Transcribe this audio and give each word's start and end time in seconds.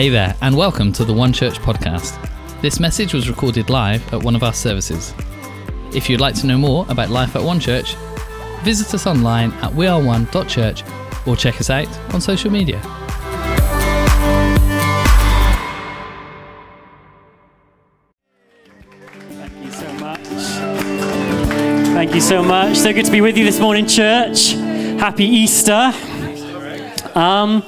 Hey 0.00 0.08
there, 0.08 0.34
and 0.40 0.56
welcome 0.56 0.94
to 0.94 1.04
the 1.04 1.12
One 1.12 1.30
Church 1.30 1.58
podcast. 1.58 2.16
This 2.62 2.80
message 2.80 3.12
was 3.12 3.28
recorded 3.28 3.68
live 3.68 4.14
at 4.14 4.22
one 4.22 4.34
of 4.34 4.42
our 4.42 4.54
services. 4.54 5.12
If 5.92 6.08
you'd 6.08 6.22
like 6.22 6.34
to 6.36 6.46
know 6.46 6.56
more 6.56 6.86
about 6.88 7.10
life 7.10 7.36
at 7.36 7.42
One 7.42 7.60
Church, 7.60 7.96
visit 8.62 8.94
us 8.94 9.06
online 9.06 9.52
at 9.60 9.72
weareone.church 9.72 10.84
or 11.26 11.36
check 11.36 11.60
us 11.60 11.68
out 11.68 12.14
on 12.14 12.22
social 12.22 12.50
media. 12.50 12.80
Thank 19.28 19.62
you 19.62 19.70
so 19.70 19.92
much. 19.98 20.26
Thank 21.92 22.14
you 22.14 22.20
so 22.22 22.42
much. 22.42 22.76
So 22.78 22.94
good 22.94 23.04
to 23.04 23.12
be 23.12 23.20
with 23.20 23.36
you 23.36 23.44
this 23.44 23.60
morning, 23.60 23.86
church. 23.86 24.52
Happy 24.98 25.26
Easter. 25.26 25.92
Um, 27.14 27.62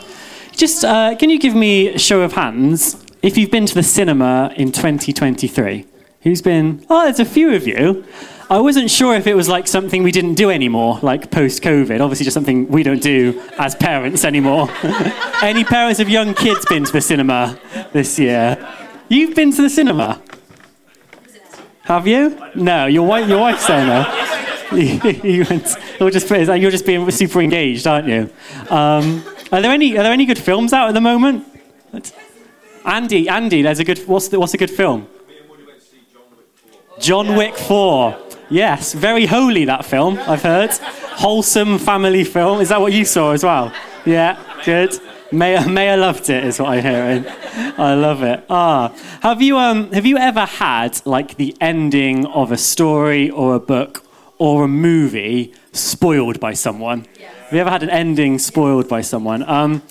just 0.62 0.84
uh, 0.84 1.16
can 1.16 1.29
you 1.29 1.41
give 1.41 1.57
me 1.57 1.89
a 1.89 1.98
show 1.98 2.21
of 2.23 2.34
hands 2.34 3.05
if 3.21 3.37
you've 3.37 3.51
been 3.51 3.66
to 3.66 3.75
the 3.75 3.83
cinema 3.83 4.55
in 4.57 4.71
2023? 4.71 5.85
Who's 6.21 6.41
been? 6.41 6.87
Oh, 6.88 7.02
there's 7.02 7.19
a 7.19 7.25
few 7.25 7.52
of 7.52 7.66
you. 7.66 8.05
I 8.48 8.61
wasn't 8.61 8.88
sure 8.88 9.16
if 9.16 9.27
it 9.27 9.35
was 9.35 9.48
like 9.48 9.66
something 9.66 10.05
we 10.05 10.12
didn't 10.12 10.35
do 10.35 10.51
anymore, 10.51 11.01
like 11.02 11.33
post 11.33 11.65
COVID. 11.65 12.01
Obviously, 12.01 12.23
just 12.23 12.35
something 12.35 12.69
we 12.69 12.85
don't 12.85 13.02
do 13.02 13.43
as 13.59 13.75
parents 13.75 14.25
anymore. 14.25 14.69
Any 15.43 15.65
parents 15.65 15.98
of 15.98 16.09
young 16.09 16.33
kids 16.33 16.65
been 16.66 16.85
to 16.85 16.93
the 16.93 17.01
cinema 17.01 17.59
this 17.93 18.16
year? 18.21 18.57
You've 19.09 19.35
been 19.35 19.51
to 19.51 19.63
the 19.63 19.71
cinema? 19.71 20.23
Have 21.87 22.07
you? 22.07 22.41
No, 22.55 22.87
your 22.87 23.05
wife, 23.05 23.29
your 23.29 23.41
wife's 23.41 23.66
saying 23.66 23.88
no. 23.88 24.29
you 25.24 25.45
went, 25.51 25.77
you're, 25.99 26.10
just, 26.10 26.30
you're 26.30 26.71
just 26.71 26.87
being 26.87 27.10
super 27.10 27.41
engaged, 27.41 27.85
aren't 27.88 28.07
you? 28.07 28.30
Um, 28.71 29.24
are 29.53 29.63
there 29.63 29.71
any 29.71 29.97
Are 29.97 30.03
there 30.03 30.13
any 30.13 30.27
good 30.27 30.39
films 30.39 30.73
out 30.73 30.89
at 30.89 30.95
the 30.95 31.01
moment? 31.01 31.47
Andy, 32.85 33.29
Andy, 33.29 33.63
there's 33.63 33.79
a 33.79 33.85
good. 33.85 33.99
What's 34.09 34.29
the, 34.29 34.41
What's 34.41 34.55
a 34.55 34.59
good 34.59 34.71
film? 34.71 35.07
John 36.99 37.37
Wick 37.37 37.57
4. 37.57 38.17
Yes, 38.51 38.93
very 38.93 39.27
holy 39.27 39.65
that 39.65 39.85
film. 39.85 40.19
I've 40.19 40.43
heard. 40.43 40.71
Wholesome 40.73 41.79
family 41.79 42.25
film. 42.25 42.61
Is 42.61 42.69
that 42.69 42.80
what 42.80 42.93
you 42.93 43.05
saw 43.05 43.33
as 43.33 43.45
well? 43.45 43.73
Yeah, 44.05 44.39
good. 44.65 44.99
Maya, 45.33 45.67
Maya 45.67 45.97
loved 45.97 46.29
it, 46.29 46.45
is 46.45 46.59
what 46.59 46.71
I'm 46.71 46.83
hearing. 46.83 47.25
I 47.79 47.95
love 47.95 48.23
it. 48.23 48.45
Ah, 48.51 48.95
have 49.23 49.41
you 49.41 49.57
um 49.57 49.91
have 49.93 50.05
you 50.05 50.19
ever 50.19 50.45
had 50.45 51.01
like 51.07 51.37
the 51.37 51.57
ending 51.61 52.27
of 52.27 52.53
a 52.53 52.59
story 52.59 53.30
or 53.30 53.55
a 53.55 53.61
book 53.61 54.05
or 54.39 54.65
a 54.65 54.69
movie 54.69 55.55
spoiled 55.73 56.39
by 56.39 56.53
someone? 56.53 57.07
Have 57.53 57.57
you 57.57 57.61
ever 57.61 57.71
had 57.71 57.83
an 57.83 57.91
ending 57.91 58.39
spoiled 58.39 58.89
by 58.89 59.03
someone? 59.03 59.43
Um, 59.43 59.83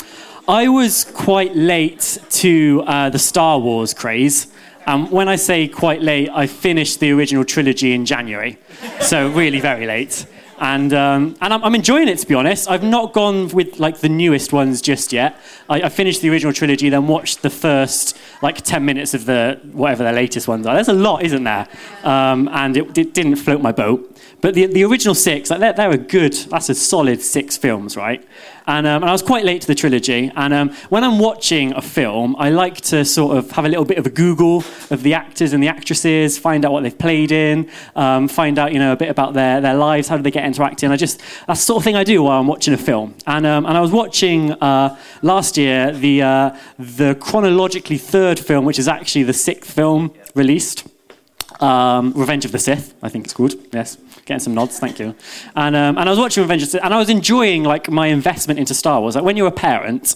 I 0.47 0.67
was 0.67 1.03
quite 1.03 1.55
late 1.55 2.17
to 2.31 2.83
uh, 2.87 3.11
the 3.11 3.19
Star 3.19 3.59
Wars 3.59 3.93
craze. 3.93 4.47
Um, 4.87 5.11
when 5.11 5.29
I 5.29 5.35
say 5.35 5.67
quite 5.67 6.01
late, 6.01 6.27
I 6.33 6.47
finished 6.47 6.99
the 6.99 7.11
original 7.11 7.45
trilogy 7.45 7.93
in 7.93 8.07
January, 8.07 8.57
so 8.99 9.29
really 9.29 9.59
very 9.59 9.85
late. 9.85 10.25
And, 10.61 10.93
um, 10.93 11.35
and 11.41 11.55
I'm, 11.55 11.63
I'm, 11.63 11.73
enjoying 11.73 12.07
it, 12.07 12.19
to 12.19 12.27
be 12.27 12.35
honest. 12.35 12.69
I've 12.69 12.83
not 12.83 13.13
gone 13.13 13.47
with 13.47 13.79
like 13.79 13.97
the 13.97 14.09
newest 14.09 14.53
ones 14.53 14.79
just 14.79 15.11
yet. 15.11 15.35
I, 15.67 15.81
I, 15.81 15.89
finished 15.89 16.21
the 16.21 16.29
original 16.29 16.53
trilogy, 16.53 16.87
then 16.89 17.07
watched 17.07 17.41
the 17.41 17.49
first 17.49 18.15
like 18.43 18.61
10 18.61 18.85
minutes 18.85 19.15
of 19.15 19.25
the 19.25 19.59
whatever 19.71 20.03
the 20.03 20.11
latest 20.11 20.47
ones 20.47 20.67
are. 20.67 20.75
There's 20.75 20.87
a 20.87 20.93
lot, 20.93 21.23
isn't 21.23 21.43
there? 21.43 21.67
Um, 22.03 22.47
and 22.49 22.77
it, 22.77 22.95
it, 22.95 23.15
didn't 23.15 23.37
float 23.37 23.59
my 23.59 23.71
boat. 23.71 24.15
But 24.41 24.53
the, 24.53 24.67
the 24.67 24.83
original 24.83 25.15
six, 25.15 25.49
like 25.49 25.61
they're, 25.61 25.73
they're 25.73 25.91
a 25.91 25.97
good, 25.97 26.33
that's 26.33 26.69
a 26.69 26.75
solid 26.75 27.21
six 27.23 27.57
films, 27.57 27.97
right? 27.97 28.23
And, 28.71 28.87
um, 28.87 29.03
and 29.03 29.09
I 29.09 29.11
was 29.11 29.21
quite 29.21 29.43
late 29.43 29.61
to 29.63 29.67
the 29.67 29.75
trilogy. 29.75 30.31
And 30.33 30.53
um, 30.53 30.69
when 30.87 31.03
I'm 31.03 31.19
watching 31.19 31.73
a 31.73 31.81
film, 31.81 32.37
I 32.39 32.51
like 32.51 32.77
to 32.91 33.03
sort 33.03 33.35
of 33.35 33.51
have 33.51 33.65
a 33.65 33.67
little 33.67 33.83
bit 33.83 33.97
of 33.97 34.05
a 34.05 34.09
Google 34.09 34.63
of 34.89 35.03
the 35.03 35.13
actors 35.13 35.51
and 35.51 35.61
the 35.61 35.67
actresses, 35.67 36.37
find 36.37 36.63
out 36.63 36.71
what 36.71 36.83
they've 36.83 36.97
played 36.97 37.33
in, 37.33 37.69
um, 37.97 38.29
find 38.29 38.57
out, 38.57 38.71
you 38.71 38.79
know, 38.79 38.93
a 38.93 38.95
bit 38.95 39.09
about 39.09 39.33
their, 39.33 39.59
their 39.59 39.75
lives, 39.75 40.07
how 40.07 40.15
do 40.15 40.23
they 40.23 40.31
get 40.31 40.45
into 40.45 40.63
acting. 40.63 40.89
I 40.89 40.95
just, 40.95 41.19
that's 41.47 41.59
the 41.59 41.65
sort 41.65 41.77
of 41.79 41.83
thing 41.83 41.97
I 41.97 42.05
do 42.05 42.23
while 42.23 42.39
I'm 42.39 42.47
watching 42.47 42.73
a 42.73 42.77
film. 42.77 43.13
And, 43.27 43.45
um, 43.45 43.65
and 43.65 43.77
I 43.77 43.81
was 43.81 43.91
watching 43.91 44.53
uh, 44.53 44.97
last 45.21 45.57
year 45.57 45.91
the, 45.91 46.21
uh, 46.21 46.57
the 46.79 47.15
chronologically 47.15 47.97
third 47.97 48.39
film, 48.39 48.63
which 48.63 48.79
is 48.79 48.87
actually 48.87 49.23
the 49.23 49.33
sixth 49.33 49.69
film 49.69 50.13
released. 50.33 50.87
Um, 51.61 52.13
Revenge 52.13 52.43
of 52.45 52.51
the 52.51 52.59
Sith, 52.59 52.95
I 53.03 53.09
think 53.09 53.25
it's 53.25 53.33
called. 53.33 53.53
Yes, 53.71 53.97
getting 54.25 54.39
some 54.39 54.55
nods. 54.55 54.79
Thank 54.79 54.99
you. 54.99 55.15
And 55.55 55.75
um, 55.75 55.97
and 55.97 56.09
I 56.09 56.11
was 56.11 56.19
watching 56.19 56.41
Revenge 56.41 56.63
of 56.63 56.67
the 56.69 56.71
Sith, 56.71 56.83
and 56.83 56.93
I 56.93 56.97
was 56.97 57.09
enjoying 57.09 57.63
like 57.63 57.89
my 57.89 58.07
investment 58.07 58.59
into 58.59 58.73
Star 58.73 58.99
Wars. 58.99 59.15
Like 59.15 59.23
when 59.23 59.37
you're 59.37 59.47
a 59.47 59.51
parent, 59.51 60.15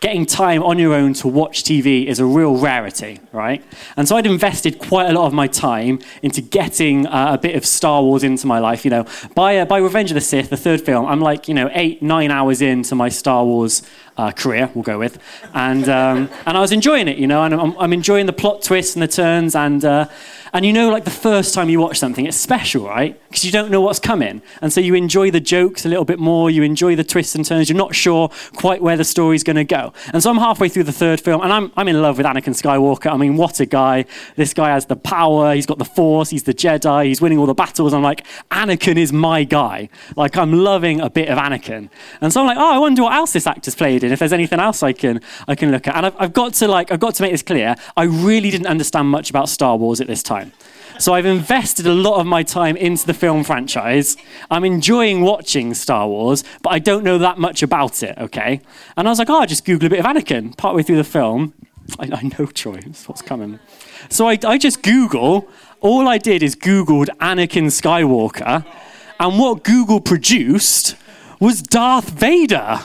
getting 0.00 0.26
time 0.26 0.62
on 0.62 0.78
your 0.78 0.94
own 0.94 1.14
to 1.14 1.28
watch 1.28 1.64
TV 1.64 2.06
is 2.06 2.18
a 2.18 2.24
real 2.24 2.56
rarity, 2.56 3.20
right? 3.32 3.64
And 3.96 4.06
so 4.06 4.16
I'd 4.16 4.26
invested 4.26 4.78
quite 4.78 5.08
a 5.08 5.12
lot 5.12 5.26
of 5.26 5.32
my 5.32 5.46
time 5.46 6.00
into 6.22 6.40
getting 6.40 7.06
uh, 7.06 7.34
a 7.34 7.38
bit 7.38 7.56
of 7.56 7.64
Star 7.64 8.02
Wars 8.02 8.22
into 8.22 8.46
my 8.46 8.58
life. 8.58 8.84
You 8.84 8.90
know, 8.90 9.06
by 9.34 9.58
uh, 9.58 9.64
by 9.64 9.78
Revenge 9.78 10.10
of 10.10 10.14
the 10.14 10.20
Sith, 10.20 10.50
the 10.50 10.56
third 10.56 10.80
film, 10.80 11.06
I'm 11.06 11.20
like 11.20 11.48
you 11.48 11.54
know 11.54 11.70
eight 11.72 12.02
nine 12.02 12.30
hours 12.30 12.60
into 12.60 12.94
my 12.94 13.08
Star 13.08 13.44
Wars 13.44 13.82
uh, 14.16 14.32
career, 14.32 14.70
we'll 14.74 14.82
go 14.82 14.98
with, 14.98 15.18
and 15.54 15.88
um, 15.88 16.30
and 16.46 16.56
I 16.56 16.60
was 16.60 16.72
enjoying 16.72 17.08
it, 17.08 17.18
you 17.18 17.26
know, 17.26 17.42
and 17.44 17.54
I'm, 17.54 17.76
I'm 17.78 17.92
enjoying 17.92 18.26
the 18.26 18.32
plot 18.32 18.62
twists 18.62 18.94
and 18.94 19.02
the 19.02 19.08
turns 19.08 19.54
and. 19.54 19.84
Uh, 19.84 20.08
and 20.56 20.64
you 20.64 20.72
know, 20.72 20.88
like 20.88 21.04
the 21.04 21.10
first 21.10 21.52
time 21.52 21.68
you 21.68 21.80
watch 21.80 21.98
something, 21.98 22.24
it's 22.24 22.36
special, 22.36 22.86
right? 22.86 23.20
Because 23.28 23.44
you 23.44 23.52
don't 23.52 23.70
know 23.70 23.82
what's 23.82 23.98
coming. 23.98 24.40
And 24.62 24.72
so 24.72 24.80
you 24.80 24.94
enjoy 24.94 25.30
the 25.30 25.38
jokes 25.38 25.84
a 25.84 25.88
little 25.90 26.06
bit 26.06 26.18
more, 26.18 26.50
you 26.50 26.62
enjoy 26.62 26.96
the 26.96 27.04
twists 27.04 27.34
and 27.34 27.44
turns, 27.44 27.68
you're 27.68 27.76
not 27.76 27.94
sure 27.94 28.30
quite 28.54 28.80
where 28.80 28.96
the 28.96 29.04
story's 29.04 29.44
going 29.44 29.56
to 29.56 29.64
go. 29.64 29.92
And 30.14 30.22
so 30.22 30.30
I'm 30.30 30.38
halfway 30.38 30.70
through 30.70 30.84
the 30.84 30.92
third 30.92 31.20
film, 31.20 31.42
and 31.42 31.52
I'm, 31.52 31.72
I'm 31.76 31.88
in 31.88 32.00
love 32.00 32.16
with 32.16 32.26
Anakin 32.26 32.54
Skywalker. 32.54 33.12
I 33.12 33.18
mean, 33.18 33.36
what 33.36 33.60
a 33.60 33.66
guy. 33.66 34.06
This 34.36 34.54
guy 34.54 34.70
has 34.70 34.86
the 34.86 34.96
power, 34.96 35.54
he's 35.54 35.66
got 35.66 35.76
the 35.76 35.84
Force, 35.84 36.30
he's 36.30 36.44
the 36.44 36.54
Jedi, 36.54 37.04
he's 37.04 37.20
winning 37.20 37.36
all 37.38 37.46
the 37.46 37.52
battles. 37.52 37.92
I'm 37.92 38.02
like, 38.02 38.26
Anakin 38.50 38.96
is 38.96 39.12
my 39.12 39.44
guy. 39.44 39.90
Like, 40.16 40.38
I'm 40.38 40.52
loving 40.52 41.02
a 41.02 41.10
bit 41.10 41.28
of 41.28 41.36
Anakin. 41.36 41.90
And 42.22 42.32
so 42.32 42.40
I'm 42.40 42.46
like, 42.46 42.56
oh, 42.56 42.74
I 42.74 42.78
wonder 42.78 43.02
what 43.02 43.12
else 43.12 43.34
this 43.34 43.46
actor's 43.46 43.74
played 43.74 44.04
in, 44.06 44.12
if 44.12 44.18
there's 44.20 44.32
anything 44.32 44.60
else 44.60 44.82
I 44.82 44.92
can, 44.92 45.20
I 45.46 45.54
can 45.54 45.70
look 45.70 45.86
at. 45.86 45.96
And 45.96 46.06
I've, 46.06 46.16
I've 46.18 46.32
got 46.32 46.54
to, 46.54 46.68
like, 46.68 46.90
I've 46.90 47.00
got 47.00 47.14
to 47.16 47.22
make 47.22 47.32
this 47.32 47.42
clear. 47.42 47.76
I 47.96 48.04
really 48.04 48.50
didn't 48.50 48.68
understand 48.68 49.08
much 49.08 49.30
about 49.30 49.48
Star 49.48 49.76
Wars 49.76 50.00
at 50.00 50.06
this 50.06 50.22
time. 50.22 50.52
So 50.98 51.12
I've 51.12 51.26
invested 51.26 51.86
a 51.86 51.92
lot 51.92 52.20
of 52.20 52.26
my 52.26 52.42
time 52.42 52.76
into 52.76 53.06
the 53.06 53.12
film 53.12 53.44
franchise. 53.44 54.16
I'm 54.50 54.64
enjoying 54.64 55.20
watching 55.20 55.74
Star 55.74 56.08
Wars, 56.08 56.42
but 56.62 56.70
I 56.70 56.78
don't 56.78 57.04
know 57.04 57.18
that 57.18 57.38
much 57.38 57.62
about 57.62 58.02
it, 58.02 58.16
okay? 58.16 58.62
And 58.96 59.06
I 59.06 59.10
was 59.10 59.18
like, 59.18 59.28
oh, 59.28 59.40
I'll 59.40 59.46
just 59.46 59.66
Google 59.66 59.88
a 59.88 59.90
bit 59.90 60.00
of 60.00 60.06
Anakin 60.06 60.56
partway 60.56 60.82
through 60.82 60.96
the 60.96 61.04
film. 61.04 61.52
I, 61.98 62.08
I 62.12 62.22
know, 62.22 62.46
Troy, 62.46 62.80
what's 63.06 63.22
coming. 63.22 63.58
So 64.08 64.28
I, 64.28 64.38
I 64.44 64.56
just 64.56 64.82
Google, 64.82 65.48
all 65.80 66.08
I 66.08 66.18
did 66.18 66.42
is 66.42 66.56
Googled 66.56 67.08
Anakin 67.18 67.66
Skywalker, 67.66 68.64
and 69.20 69.38
what 69.38 69.64
Google 69.64 70.00
produced 70.00 70.96
was 71.40 71.60
Darth 71.62 72.08
Vader. 72.08 72.80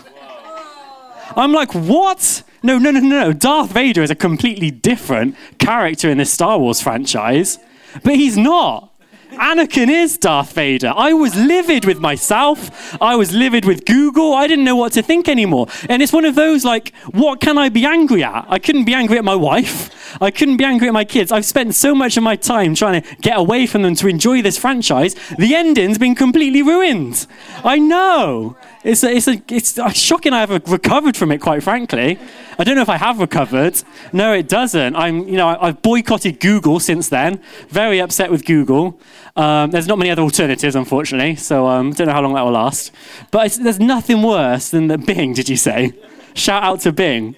I'm 1.35 1.51
like, 1.53 1.73
what? 1.73 2.43
No, 2.63 2.77
no, 2.77 2.91
no, 2.91 2.99
no, 2.99 3.09
no. 3.09 3.33
Darth 3.33 3.71
Vader 3.71 4.01
is 4.01 4.11
a 4.11 4.15
completely 4.15 4.71
different 4.71 5.35
character 5.57 6.09
in 6.09 6.17
this 6.17 6.31
Star 6.31 6.59
Wars 6.59 6.81
franchise. 6.81 7.57
But 8.03 8.15
he's 8.15 8.37
not. 8.37 8.91
Anakin 9.31 9.89
is 9.89 10.17
Darth 10.17 10.53
Vader. 10.53 10.93
I 10.95 11.13
was 11.13 11.35
livid 11.35 11.85
with 11.85 11.99
myself. 11.99 13.01
I 13.01 13.15
was 13.15 13.31
livid 13.31 13.63
with 13.63 13.85
Google. 13.85 14.33
I 14.33 14.45
didn't 14.45 14.65
know 14.65 14.75
what 14.75 14.91
to 14.93 15.01
think 15.01 15.29
anymore. 15.29 15.67
And 15.87 16.01
it's 16.01 16.11
one 16.11 16.25
of 16.25 16.35
those 16.35 16.65
like, 16.65 16.93
what 17.11 17.39
can 17.39 17.57
I 17.57 17.69
be 17.69 17.85
angry 17.85 18.23
at? 18.23 18.45
I 18.49 18.59
couldn't 18.59 18.83
be 18.83 18.93
angry 18.93 19.17
at 19.17 19.23
my 19.23 19.35
wife. 19.35 19.89
I 20.21 20.31
couldn't 20.31 20.57
be 20.57 20.65
angry 20.65 20.87
at 20.89 20.93
my 20.93 21.05
kids. 21.05 21.31
I've 21.31 21.45
spent 21.45 21.75
so 21.75 21.95
much 21.95 22.17
of 22.17 22.23
my 22.23 22.35
time 22.35 22.75
trying 22.75 23.01
to 23.01 23.15
get 23.17 23.37
away 23.37 23.65
from 23.67 23.83
them 23.83 23.95
to 23.95 24.07
enjoy 24.07 24.41
this 24.41 24.57
franchise. 24.57 25.15
The 25.39 25.55
ending's 25.55 25.97
been 25.97 26.15
completely 26.15 26.61
ruined. 26.61 27.25
I 27.63 27.79
know. 27.79 28.57
It's, 28.83 29.03
a, 29.03 29.15
it's, 29.15 29.27
a, 29.27 29.41
it's 29.49 29.99
shocking 29.99 30.33
I 30.33 30.39
haven't 30.39 30.67
recovered 30.67 31.15
from 31.15 31.31
it, 31.31 31.39
quite 31.39 31.61
frankly. 31.61 32.17
I 32.57 32.63
don't 32.63 32.75
know 32.75 32.81
if 32.81 32.89
I 32.89 32.97
have 32.97 33.19
recovered. 33.19 33.81
No, 34.11 34.33
it 34.33 34.47
doesn't. 34.47 34.95
I'm, 34.95 35.27
you 35.27 35.37
know, 35.37 35.55
I've 35.59 35.81
boycotted 35.83 36.39
Google 36.39 36.79
since 36.79 37.07
then. 37.07 37.41
Very 37.69 38.01
upset 38.01 38.31
with 38.31 38.43
Google. 38.43 38.99
Um, 39.35 39.69
there's 39.69 39.87
not 39.87 39.99
many 39.99 40.09
other 40.09 40.23
alternatives, 40.23 40.75
unfortunately, 40.75 41.35
so 41.35 41.67
I 41.67 41.77
um, 41.77 41.91
don't 41.91 42.07
know 42.07 42.13
how 42.13 42.21
long 42.21 42.33
that 42.33 42.41
will 42.41 42.51
last. 42.51 42.91
But 43.29 43.51
there's 43.61 43.79
nothing 43.79 44.23
worse 44.23 44.69
than 44.69 44.87
the 44.87 44.97
Bing, 44.97 45.33
did 45.33 45.47
you 45.47 45.57
say? 45.57 45.93
Shout 46.33 46.63
out 46.63 46.79
to 46.81 46.91
Bing. 46.91 47.35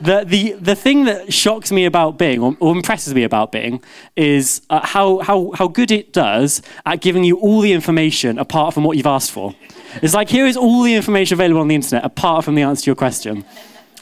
The, 0.00 0.24
the, 0.24 0.52
the 0.52 0.74
thing 0.74 1.04
that 1.06 1.32
shocks 1.32 1.72
me 1.72 1.84
about 1.84 2.18
Bing, 2.18 2.42
or, 2.42 2.56
or 2.60 2.76
impresses 2.76 3.14
me 3.14 3.24
about 3.24 3.50
Bing, 3.50 3.82
is 4.14 4.62
uh, 4.70 4.86
how, 4.86 5.18
how, 5.18 5.52
how 5.54 5.68
good 5.68 5.90
it 5.90 6.12
does 6.12 6.62
at 6.84 7.00
giving 7.00 7.24
you 7.24 7.38
all 7.38 7.60
the 7.60 7.72
information 7.72 8.38
apart 8.38 8.74
from 8.74 8.84
what 8.84 8.96
you've 8.96 9.06
asked 9.06 9.32
for. 9.32 9.54
It's 10.02 10.14
like, 10.14 10.28
here 10.28 10.46
is 10.46 10.56
all 10.56 10.82
the 10.82 10.94
information 10.94 11.34
available 11.34 11.60
on 11.60 11.68
the 11.68 11.74
internet 11.74 12.04
apart 12.04 12.44
from 12.44 12.54
the 12.54 12.62
answer 12.62 12.84
to 12.84 12.86
your 12.86 12.96
question. 12.96 13.44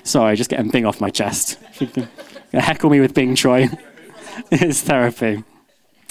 Sorry, 0.03 0.37
just 0.37 0.51
getting 0.51 0.71
Bing 0.71 0.87
off 0.87 1.01
my 1.01 1.11
chest. 1.11 1.59
Heckle 2.53 2.91
me 2.91 3.01
with 3.01 3.15
Bing, 3.15 3.35
Troy. 3.35 3.69
it's 4.51 4.83
therapy. 4.83 5.43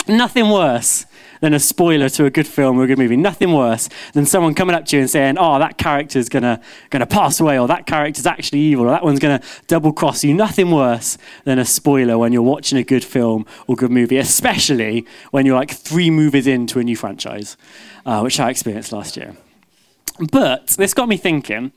Nothing 0.08 0.50
worse 0.50 1.06
than 1.40 1.54
a 1.54 1.60
spoiler 1.60 2.10
to 2.10 2.26
a 2.26 2.30
good 2.30 2.48
film 2.48 2.78
or 2.78 2.84
a 2.84 2.88
good 2.88 2.98
movie. 2.98 3.16
Nothing 3.16 3.54
worse 3.54 3.88
than 4.14 4.26
someone 4.26 4.54
coming 4.54 4.76
up 4.76 4.86
to 4.86 4.98
you 4.98 5.02
and 5.02 5.10
saying, 5.10 5.38
"Oh, 5.38 5.60
that 5.60 5.78
character's 5.78 6.28
gonna 6.28 6.60
gonna 6.90 7.06
pass 7.06 7.40
away," 7.40 7.58
or 7.58 7.68
"That 7.68 7.86
character's 7.86 8.26
actually 8.26 8.60
evil," 8.60 8.86
or 8.86 8.90
"That 8.90 9.04
one's 9.04 9.20
gonna 9.20 9.42
double 9.68 9.94
cross 9.94 10.24
you." 10.24 10.34
Nothing 10.34 10.72
worse 10.72 11.18
than 11.46 11.58
a 11.58 11.66
spoiler 11.66 12.18
when 12.18 12.34
you're 12.34 12.42
watching 12.42 12.78
a 12.78 12.84
good 12.84 13.04
film 13.04 13.46
or 13.68 13.76
good 13.76 13.92
movie, 13.92 14.18
especially 14.18 15.06
when 15.32 15.46
you're 15.46 15.56
like 15.56 15.72
three 15.72 16.10
movies 16.10 16.48
into 16.48 16.80
a 16.80 16.84
new 16.84 16.98
franchise, 16.98 17.56
uh, 18.06 18.20
which 18.22 18.40
I 18.40 18.50
experienced 18.50 18.92
last 18.92 19.16
year. 19.16 19.36
But 20.20 20.68
this 20.70 20.94
got 20.94 21.08
me 21.08 21.18
thinking. 21.18 21.72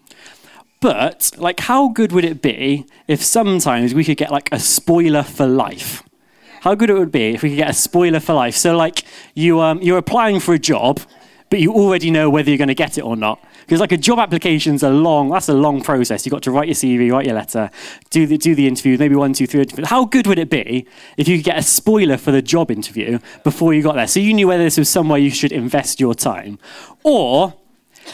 But 0.80 1.30
like, 1.38 1.60
how 1.60 1.88
good 1.88 2.12
would 2.12 2.24
it 2.24 2.42
be 2.42 2.86
if 3.08 3.22
sometimes 3.22 3.94
we 3.94 4.04
could 4.04 4.16
get 4.16 4.30
like 4.30 4.48
a 4.52 4.58
spoiler 4.58 5.22
for 5.22 5.46
life? 5.46 6.02
How 6.66 6.74
good 6.74 6.90
it 6.90 6.94
would 6.94 7.12
be 7.12 7.34
if 7.34 7.42
we 7.42 7.50
could 7.50 7.58
get 7.58 7.70
a 7.70 7.74
spoiler 7.74 8.18
for 8.18 8.34
life. 8.34 8.56
So, 8.56 8.76
like, 8.76 9.04
you, 9.34 9.60
um, 9.60 9.80
you're 9.80 9.98
applying 9.98 10.40
for 10.40 10.52
a 10.52 10.58
job, 10.58 11.00
but 11.48 11.60
you 11.60 11.72
already 11.72 12.10
know 12.10 12.28
whether 12.28 12.50
you're 12.50 12.58
going 12.58 12.66
to 12.66 12.74
get 12.74 12.98
it 12.98 13.02
or 13.02 13.16
not. 13.16 13.40
Because, 13.60 13.78
like, 13.78 13.92
a 13.92 13.96
job 13.96 14.18
application's 14.18 14.82
a 14.82 14.90
long, 14.90 15.28
that's 15.28 15.48
a 15.48 15.54
long 15.54 15.80
process. 15.80 16.26
You've 16.26 16.32
got 16.32 16.42
to 16.42 16.50
write 16.50 16.66
your 16.66 16.74
CV, 16.74 17.12
write 17.12 17.26
your 17.26 17.36
letter, 17.36 17.70
do 18.10 18.26
the, 18.26 18.36
do 18.36 18.56
the 18.56 18.66
interview, 18.66 18.98
maybe 18.98 19.14
one, 19.14 19.32
two, 19.32 19.46
three. 19.46 19.60
interviews. 19.60 19.88
How 19.88 20.06
good 20.06 20.26
would 20.26 20.40
it 20.40 20.50
be 20.50 20.88
if 21.16 21.28
you 21.28 21.38
could 21.38 21.44
get 21.44 21.58
a 21.58 21.62
spoiler 21.62 22.16
for 22.16 22.32
the 22.32 22.42
job 22.42 22.72
interview 22.72 23.20
before 23.44 23.72
you 23.72 23.82
got 23.82 23.94
there? 23.94 24.08
So 24.08 24.18
you 24.18 24.34
knew 24.34 24.48
whether 24.48 24.64
this 24.64 24.76
was 24.76 24.88
somewhere 24.88 25.20
you 25.20 25.30
should 25.30 25.52
invest 25.52 26.00
your 26.00 26.14
time. 26.14 26.58
Or, 27.04 27.54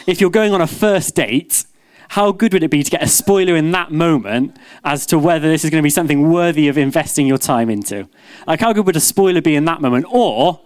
if 0.07 0.21
you're 0.21 0.29
going 0.29 0.53
on 0.53 0.61
a 0.61 0.67
first 0.67 1.15
date, 1.15 1.65
how 2.09 2.31
good 2.31 2.53
would 2.53 2.63
it 2.63 2.69
be 2.69 2.83
to 2.83 2.91
get 2.91 3.01
a 3.01 3.07
spoiler 3.07 3.55
in 3.55 3.71
that 3.71 3.91
moment 3.91 4.57
as 4.83 5.05
to 5.07 5.17
whether 5.17 5.49
this 5.49 5.63
is 5.63 5.71
going 5.71 5.81
to 5.81 5.85
be 5.85 5.89
something 5.89 6.31
worthy 6.31 6.67
of 6.67 6.77
investing 6.77 7.25
your 7.25 7.37
time 7.37 7.69
into? 7.69 8.07
Like, 8.45 8.59
how 8.59 8.73
good 8.73 8.85
would 8.85 8.95
a 8.95 9.01
spoiler 9.01 9.41
be 9.41 9.55
in 9.55 9.65
that 9.65 9.81
moment? 9.81 10.05
Or 10.09 10.61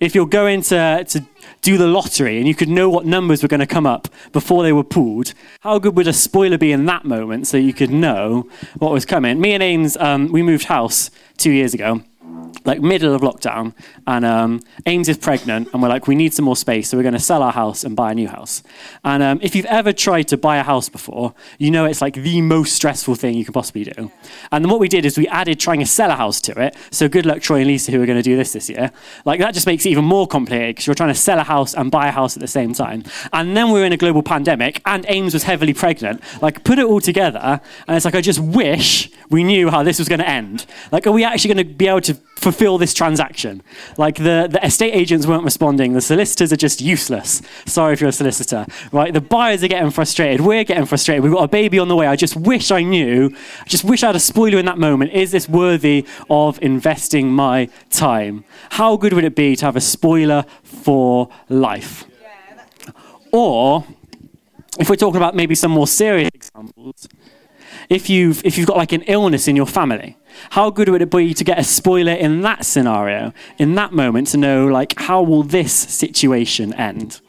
if 0.00 0.14
you're 0.14 0.26
going 0.26 0.62
to, 0.62 1.04
to 1.06 1.24
do 1.62 1.76
the 1.76 1.86
lottery 1.86 2.38
and 2.38 2.48
you 2.48 2.54
could 2.54 2.68
know 2.68 2.88
what 2.88 3.06
numbers 3.06 3.42
were 3.42 3.48
going 3.48 3.60
to 3.60 3.66
come 3.66 3.86
up 3.86 4.08
before 4.32 4.62
they 4.62 4.72
were 4.72 4.82
pulled, 4.82 5.34
how 5.60 5.78
good 5.78 5.94
would 5.96 6.08
a 6.08 6.12
spoiler 6.12 6.58
be 6.58 6.72
in 6.72 6.86
that 6.86 7.04
moment 7.04 7.46
so 7.46 7.56
you 7.56 7.72
could 7.72 7.90
know 7.90 8.48
what 8.78 8.90
was 8.90 9.04
coming? 9.04 9.40
Me 9.40 9.52
and 9.52 9.62
Ames, 9.62 9.96
um, 9.98 10.32
we 10.32 10.42
moved 10.42 10.64
house 10.64 11.10
two 11.36 11.52
years 11.52 11.74
ago 11.74 12.02
like 12.64 12.80
middle 12.80 13.14
of 13.14 13.22
lockdown, 13.22 13.74
and 14.06 14.24
um, 14.24 14.60
Ames 14.86 15.08
is 15.08 15.18
pregnant, 15.18 15.68
and 15.72 15.82
we're 15.82 15.88
like, 15.88 16.06
we 16.06 16.14
need 16.14 16.34
some 16.34 16.44
more 16.44 16.56
space, 16.56 16.88
so 16.88 16.96
we're 16.96 17.02
going 17.02 17.14
to 17.14 17.18
sell 17.18 17.42
our 17.42 17.52
house 17.52 17.84
and 17.84 17.96
buy 17.96 18.12
a 18.12 18.14
new 18.14 18.28
house. 18.28 18.62
And 19.04 19.22
um, 19.22 19.40
if 19.42 19.54
you've 19.54 19.66
ever 19.66 19.92
tried 19.92 20.28
to 20.28 20.36
buy 20.36 20.56
a 20.56 20.62
house 20.62 20.88
before, 20.88 21.34
you 21.58 21.70
know 21.70 21.84
it's 21.84 22.00
like 22.00 22.14
the 22.14 22.40
most 22.40 22.74
stressful 22.74 23.14
thing 23.14 23.34
you 23.34 23.44
can 23.44 23.52
possibly 23.52 23.84
do. 23.84 24.10
And 24.52 24.64
then 24.64 24.70
what 24.70 24.80
we 24.80 24.88
did 24.88 25.04
is 25.04 25.16
we 25.16 25.28
added 25.28 25.60
trying 25.60 25.80
to 25.80 25.86
sell 25.86 26.10
a 26.10 26.16
house 26.16 26.40
to 26.42 26.60
it. 26.60 26.76
So 26.90 27.08
good 27.08 27.26
luck, 27.26 27.40
Troy 27.40 27.58
and 27.58 27.66
Lisa, 27.66 27.92
who 27.92 28.02
are 28.02 28.06
going 28.06 28.18
to 28.18 28.22
do 28.22 28.36
this 28.36 28.52
this 28.52 28.68
year. 28.68 28.90
Like 29.24 29.40
that 29.40 29.54
just 29.54 29.66
makes 29.66 29.86
it 29.86 29.90
even 29.90 30.04
more 30.04 30.26
complicated 30.26 30.76
because 30.76 30.86
you're 30.86 30.94
trying 30.94 31.12
to 31.12 31.18
sell 31.18 31.38
a 31.38 31.44
house 31.44 31.74
and 31.74 31.90
buy 31.90 32.08
a 32.08 32.12
house 32.12 32.36
at 32.36 32.40
the 32.40 32.48
same 32.48 32.74
time. 32.74 33.04
And 33.32 33.56
then 33.56 33.70
we 33.70 33.80
are 33.80 33.84
in 33.84 33.92
a 33.92 33.96
global 33.96 34.22
pandemic, 34.22 34.80
and 34.86 35.04
Ames 35.08 35.34
was 35.34 35.44
heavily 35.44 35.74
pregnant. 35.74 36.22
Like 36.42 36.64
put 36.64 36.78
it 36.78 36.84
all 36.84 37.00
together, 37.00 37.60
and 37.86 37.96
it's 37.96 38.04
like 38.04 38.14
I 38.14 38.20
just 38.20 38.40
wish 38.40 39.10
we 39.30 39.44
knew 39.44 39.70
how 39.70 39.82
this 39.82 39.98
was 39.98 40.08
going 40.08 40.18
to 40.18 40.28
end. 40.28 40.66
Like, 40.90 41.06
are 41.06 41.12
we 41.12 41.24
actually 41.24 41.54
going 41.54 41.68
to 41.68 41.74
be 41.74 41.86
able 41.86 42.00
to 42.02 42.14
fulfill 42.40 42.78
this 42.78 42.94
transaction. 42.94 43.62
Like 43.98 44.16
the, 44.16 44.48
the 44.50 44.64
estate 44.64 44.92
agents 44.92 45.26
weren't 45.26 45.44
responding, 45.44 45.92
the 45.92 46.00
solicitors 46.00 46.50
are 46.54 46.56
just 46.56 46.80
useless. 46.80 47.42
Sorry 47.66 47.92
if 47.92 48.00
you're 48.00 48.08
a 48.08 48.12
solicitor, 48.12 48.64
right? 48.92 49.12
The 49.12 49.20
buyers 49.20 49.62
are 49.62 49.68
getting 49.68 49.90
frustrated, 49.90 50.40
we're 50.40 50.64
getting 50.64 50.86
frustrated, 50.86 51.22
we've 51.22 51.34
got 51.34 51.44
a 51.44 51.48
baby 51.48 51.78
on 51.78 51.88
the 51.88 51.96
way. 51.96 52.06
I 52.06 52.16
just 52.16 52.36
wish 52.36 52.70
I 52.70 52.82
knew, 52.82 53.30
I 53.60 53.68
just 53.68 53.84
wish 53.84 54.02
I 54.02 54.06
had 54.06 54.16
a 54.16 54.20
spoiler 54.20 54.58
in 54.58 54.64
that 54.64 54.78
moment. 54.78 55.12
Is 55.12 55.32
this 55.32 55.50
worthy 55.50 56.06
of 56.30 56.58
investing 56.62 57.30
my 57.30 57.68
time? 57.90 58.44
How 58.70 58.96
good 58.96 59.12
would 59.12 59.24
it 59.24 59.36
be 59.36 59.54
to 59.56 59.66
have 59.66 59.76
a 59.76 59.80
spoiler 59.80 60.46
for 60.62 61.28
life? 61.50 62.06
Or, 63.32 63.84
if 64.78 64.88
we're 64.88 64.96
talking 64.96 65.18
about 65.18 65.36
maybe 65.36 65.54
some 65.54 65.72
more 65.72 65.86
serious 65.86 66.30
examples, 66.34 67.06
if 67.88 68.10
you've, 68.10 68.44
if 68.44 68.56
you've 68.56 68.66
got 68.66 68.76
like 68.76 68.92
an 68.92 69.02
illness 69.02 69.48
in 69.48 69.56
your 69.56 69.66
family, 69.66 70.16
how 70.50 70.70
good 70.70 70.88
would 70.88 71.02
it 71.02 71.10
be 71.10 71.34
to 71.34 71.44
get 71.44 71.58
a 71.58 71.64
spoiler 71.64 72.12
in 72.12 72.40
that 72.42 72.64
scenario, 72.64 73.32
in 73.58 73.74
that 73.74 73.92
moment, 73.92 74.28
to 74.28 74.36
know, 74.36 74.66
like, 74.66 74.98
how 74.98 75.22
will 75.22 75.42
this 75.42 75.72
situation 75.72 76.72
end? 76.74 77.20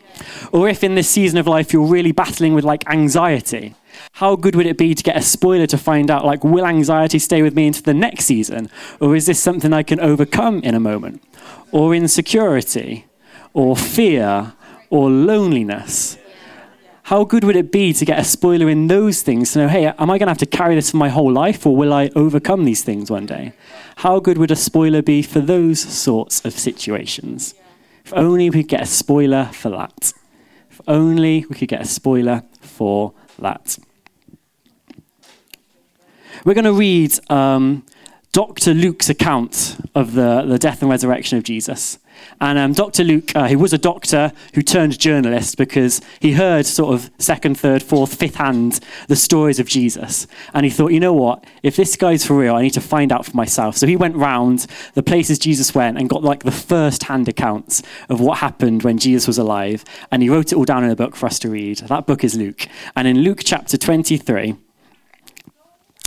Or 0.51 0.69
if 0.69 0.83
in 0.83 0.95
this 0.95 1.09
season 1.09 1.39
of 1.39 1.47
life 1.47 1.73
you're 1.73 1.85
really 1.85 2.11
battling 2.11 2.53
with, 2.53 2.63
like, 2.63 2.87
anxiety, 2.89 3.75
how 4.13 4.35
good 4.35 4.55
would 4.55 4.65
it 4.65 4.77
be 4.77 4.93
to 4.93 5.03
get 5.03 5.17
a 5.17 5.21
spoiler 5.21 5.67
to 5.67 5.77
find 5.77 6.11
out, 6.11 6.25
like, 6.25 6.43
will 6.43 6.65
anxiety 6.65 7.19
stay 7.19 7.41
with 7.41 7.55
me 7.55 7.67
into 7.67 7.81
the 7.81 7.93
next 7.93 8.25
season? 8.25 8.69
Or 8.99 9.15
is 9.15 9.25
this 9.25 9.39
something 9.39 9.73
I 9.73 9.83
can 9.83 9.99
overcome 9.99 10.59
in 10.59 10.75
a 10.75 10.79
moment? 10.79 11.23
Or 11.71 11.95
insecurity, 11.95 13.05
or 13.53 13.75
fear, 13.75 14.53
or 14.89 15.09
loneliness? 15.09 16.17
How 17.11 17.25
good 17.25 17.43
would 17.43 17.57
it 17.57 17.73
be 17.73 17.91
to 17.91 18.05
get 18.05 18.19
a 18.19 18.23
spoiler 18.23 18.69
in 18.69 18.87
those 18.87 19.21
things 19.21 19.51
to 19.51 19.59
know, 19.59 19.67
hey, 19.67 19.87
am 19.87 20.09
I 20.09 20.17
going 20.17 20.27
to 20.27 20.29
have 20.29 20.37
to 20.37 20.45
carry 20.45 20.75
this 20.75 20.91
for 20.91 20.95
my 20.95 21.09
whole 21.09 21.29
life 21.29 21.65
or 21.65 21.75
will 21.75 21.91
I 21.91 22.09
overcome 22.15 22.63
these 22.63 22.85
things 22.85 23.11
one 23.11 23.25
day? 23.25 23.51
How 23.97 24.21
good 24.21 24.37
would 24.37 24.49
a 24.49 24.55
spoiler 24.55 25.01
be 25.01 25.21
for 25.21 25.41
those 25.41 25.77
sorts 25.77 26.45
of 26.45 26.53
situations? 26.53 27.53
If 28.05 28.13
only 28.13 28.49
we 28.49 28.63
could 28.63 28.69
get 28.69 28.83
a 28.83 28.85
spoiler 28.85 29.49
for 29.51 29.67
that. 29.71 30.13
If 30.69 30.79
only 30.87 31.45
we 31.49 31.55
could 31.57 31.67
get 31.67 31.81
a 31.81 31.85
spoiler 31.85 32.43
for 32.61 33.11
that. 33.39 33.77
We're 36.45 36.53
going 36.53 36.63
to 36.63 36.71
read 36.71 37.19
um, 37.29 37.85
Dr. 38.31 38.73
Luke's 38.73 39.09
account 39.09 39.75
of 39.95 40.13
the, 40.13 40.43
the 40.43 40.57
death 40.57 40.81
and 40.81 40.89
resurrection 40.89 41.37
of 41.37 41.43
Jesus. 41.43 41.99
And 42.39 42.57
um, 42.57 42.73
Dr. 42.73 43.03
Luke, 43.03 43.35
uh, 43.35 43.47
he 43.47 43.55
was 43.55 43.73
a 43.73 43.77
doctor 43.77 44.31
who 44.53 44.61
turned 44.61 44.97
journalist 44.97 45.57
because 45.57 46.01
he 46.19 46.33
heard 46.33 46.65
sort 46.65 46.93
of 46.93 47.09
second, 47.17 47.57
third, 47.59 47.83
fourth, 47.83 48.15
fifth 48.15 48.35
hand 48.35 48.79
the 49.07 49.15
stories 49.15 49.59
of 49.59 49.67
Jesus. 49.67 50.27
And 50.53 50.65
he 50.65 50.69
thought, 50.69 50.91
you 50.91 50.99
know 50.99 51.13
what? 51.13 51.45
If 51.63 51.75
this 51.75 51.95
guy's 51.95 52.25
for 52.25 52.37
real, 52.37 52.55
I 52.55 52.61
need 52.61 52.73
to 52.73 52.81
find 52.81 53.11
out 53.11 53.25
for 53.25 53.35
myself. 53.35 53.77
So 53.77 53.87
he 53.87 53.95
went 53.95 54.15
round 54.15 54.67
the 54.93 55.03
places 55.03 55.39
Jesus 55.39 55.75
went 55.75 55.97
and 55.97 56.09
got 56.09 56.23
like 56.23 56.43
the 56.43 56.51
first 56.51 57.03
hand 57.03 57.27
accounts 57.27 57.81
of 58.09 58.19
what 58.19 58.39
happened 58.39 58.83
when 58.83 58.97
Jesus 58.97 59.27
was 59.27 59.37
alive. 59.37 59.83
And 60.11 60.23
he 60.23 60.29
wrote 60.29 60.51
it 60.51 60.55
all 60.55 60.65
down 60.65 60.83
in 60.83 60.89
a 60.89 60.95
book 60.95 61.15
for 61.15 61.25
us 61.25 61.39
to 61.39 61.49
read. 61.49 61.79
That 61.79 62.07
book 62.07 62.23
is 62.23 62.35
Luke. 62.35 62.67
And 62.95 63.07
in 63.07 63.19
Luke 63.19 63.41
chapter 63.43 63.77
23, 63.77 64.55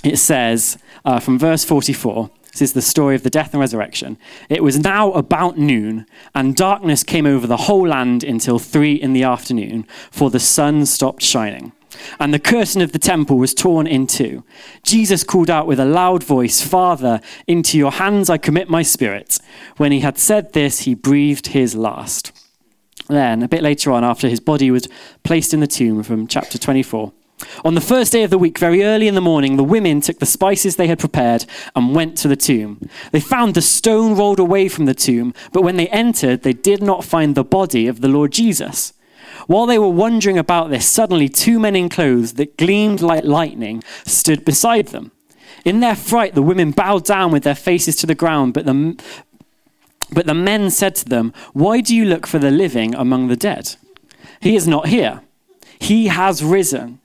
it 0.05 0.19
says 0.19 0.78
uh, 1.05 1.19
from 1.19 1.38
verse 1.38 1.64
44, 1.64 2.31
this 2.54 2.70
is 2.70 2.72
the 2.72 2.82
story 2.82 3.16
of 3.16 3.24
the 3.24 3.30
death 3.30 3.52
and 3.52 3.60
resurrection. 3.60 4.16
It 4.48 4.62
was 4.62 4.78
now 4.78 5.10
about 5.12 5.58
noon, 5.58 6.06
and 6.36 6.54
darkness 6.54 7.02
came 7.02 7.26
over 7.26 7.48
the 7.48 7.56
whole 7.56 7.88
land 7.88 8.22
until 8.22 8.60
three 8.60 8.94
in 8.94 9.12
the 9.12 9.24
afternoon, 9.24 9.88
for 10.12 10.30
the 10.30 10.38
sun 10.38 10.87
stopped 10.87 11.23
shining. 11.23 11.73
And 12.20 12.32
the 12.32 12.38
curtain 12.38 12.80
of 12.80 12.92
the 12.92 13.00
temple 13.00 13.38
was 13.38 13.54
torn 13.54 13.88
in 13.88 14.06
two. 14.06 14.44
Jesus 14.84 15.25
called 15.25 15.50
out 15.50 15.66
with 15.66 15.80
a 15.80 15.84
loud 15.84 16.23
voice, 16.23 16.61
Father, 16.61 17.20
into 17.49 17.76
your 17.76 17.92
hands 17.92 18.30
I 18.30 18.38
commit 18.38 18.68
my 18.68 18.82
spirit. 18.82 19.38
When 19.76 19.90
he 19.90 20.00
had 20.00 20.16
said 20.16 20.52
this, 20.52 20.80
he 20.80 20.94
breathed 20.94 21.49
his 21.49 21.75
last. 21.75 22.30
Then, 23.08 23.42
a 23.42 23.49
bit 23.49 23.62
later 23.62 23.90
on, 23.90 24.04
after 24.04 24.28
his 24.28 24.40
body 24.40 24.70
was 24.70 24.88
placed 25.25 25.52
in 25.52 25.61
the 25.61 25.66
tomb, 25.66 26.04
from 26.04 26.28
chapter 26.28 26.56
24, 26.56 27.12
on 27.64 27.75
the 27.75 27.81
first 27.81 28.12
day 28.12 28.23
of 28.23 28.31
the 28.31 28.38
week, 28.38 28.59
very 28.59 28.85
early 28.85 29.09
in 29.09 29.14
the 29.14 29.21
morning, 29.21 29.57
the 29.57 29.64
women 29.64 30.00
took 30.00 30.19
the 30.19 30.26
spices 30.26 30.76
they 30.76 30.87
had 30.87 30.99
prepared 30.99 31.45
and 31.75 31.95
went 31.95 32.17
to 32.19 32.29
the 32.29 32.37
tomb. 32.37 32.88
They 33.11 33.21
found 33.21 33.55
the 33.55 33.62
stone 33.62 34.17
rolled 34.17 34.38
away 34.38 34.69
from 34.69 34.85
the 34.85 34.95
tomb, 34.95 35.35
but 35.53 35.62
when 35.62 35.76
they 35.76 35.88
entered, 35.88 36.43
they 36.43 36.53
did 36.53 36.83
not 36.83 37.05
find 37.05 37.35
the 37.35 37.45
body 37.45 37.87
of 37.87 38.00
the 38.00 38.09
Lord 38.09 38.33
Jesus. 38.33 38.93
While 39.47 39.67
they 39.67 39.79
were 39.79 39.88
wondering 39.88 40.38
about 40.38 40.71
this, 40.71 40.87
suddenly 40.87 41.29
two 41.29 41.59
men 41.59 41.76
in 41.76 41.88
clothes 41.88 42.35
that 42.35 42.57
gleamed 42.57 43.00
like 43.00 43.25
lightning 43.25 43.83
stood 44.05 44.45
beside 44.45 44.88
them. 44.88 45.11
In 45.64 45.81
their 45.81 45.97
fright, 45.97 46.35
the 46.35 46.43
women 46.43 46.71
bowed 46.71 47.05
down 47.05 47.33
with 47.33 47.43
their 47.43 47.55
faces 47.55 47.97
to 47.97 48.07
the 48.07 48.14
ground, 48.14 48.55
but 48.55 48.64
the, 48.67 49.03
but 50.12 50.26
the 50.26 50.35
men 50.35 50.71
said 50.71 50.95
to 50.97 51.05
them, 51.05 51.33
Why 51.53 51.81
do 51.81 51.95
you 51.95 52.05
look 52.05 52.26
for 52.26 52.38
the 52.38 52.50
living 52.50 52.95
among 52.95 53.29
the 53.29 53.37
dead? 53.37 53.76
He 54.41 54.57
is 54.57 54.69
not 54.69 54.88
here. 54.88 55.23
He 55.79 56.07
has 56.07 56.45
risen. 56.45 57.00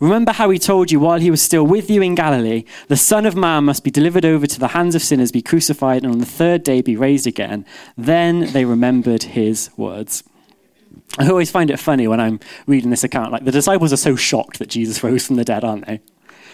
Remember 0.00 0.32
how 0.32 0.50
he 0.50 0.58
told 0.58 0.90
you 0.90 1.00
while 1.00 1.18
he 1.18 1.30
was 1.30 1.40
still 1.40 1.66
with 1.66 1.90
you 1.90 2.02
in 2.02 2.14
Galilee, 2.14 2.64
the 2.88 2.96
Son 2.96 3.24
of 3.24 3.34
Man 3.34 3.64
must 3.64 3.82
be 3.82 3.90
delivered 3.90 4.24
over 4.24 4.46
to 4.46 4.60
the 4.60 4.68
hands 4.68 4.94
of 4.94 5.02
sinners, 5.02 5.32
be 5.32 5.40
crucified, 5.40 6.02
and 6.02 6.12
on 6.12 6.18
the 6.18 6.26
third 6.26 6.62
day 6.62 6.82
be 6.82 6.96
raised 6.96 7.26
again. 7.26 7.64
Then 7.96 8.52
they 8.52 8.64
remembered 8.64 9.22
his 9.22 9.70
words. 9.76 10.22
I 11.18 11.28
always 11.28 11.50
find 11.50 11.70
it 11.70 11.78
funny 11.78 12.06
when 12.06 12.20
I'm 12.20 12.40
reading 12.66 12.90
this 12.90 13.04
account. 13.04 13.32
Like, 13.32 13.44
the 13.44 13.52
disciples 13.52 13.92
are 13.92 13.96
so 13.96 14.16
shocked 14.16 14.58
that 14.58 14.68
Jesus 14.68 15.02
rose 15.02 15.26
from 15.26 15.36
the 15.36 15.44
dead, 15.44 15.64
aren't 15.64 15.86
they? 15.86 16.00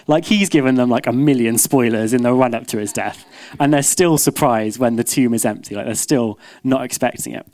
Like, 0.06 0.24
he's 0.26 0.48
given 0.48 0.76
them 0.76 0.88
like 0.88 1.06
a 1.06 1.12
million 1.12 1.58
spoilers 1.58 2.12
in 2.12 2.22
the 2.22 2.32
run 2.32 2.54
up 2.54 2.66
to 2.68 2.78
his 2.78 2.92
death. 2.92 3.24
And 3.58 3.72
they're 3.72 3.82
still 3.82 4.18
surprised 4.18 4.78
when 4.78 4.96
the 4.96 5.04
tomb 5.04 5.34
is 5.34 5.44
empty. 5.44 5.74
Like, 5.74 5.86
they're 5.86 5.94
still 5.94 6.38
not 6.62 6.84
expecting 6.84 7.34
it. 7.34 7.46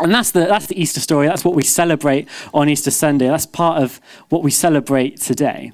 And 0.00 0.12
that's 0.12 0.32
the, 0.32 0.40
that's 0.40 0.66
the 0.66 0.80
Easter 0.80 1.00
story. 1.00 1.28
That's 1.28 1.44
what 1.44 1.54
we 1.54 1.62
celebrate 1.62 2.28
on 2.52 2.68
Easter 2.68 2.90
Sunday. 2.90 3.28
That's 3.28 3.46
part 3.46 3.82
of 3.82 4.00
what 4.28 4.42
we 4.42 4.50
celebrate 4.50 5.20
today. 5.20 5.72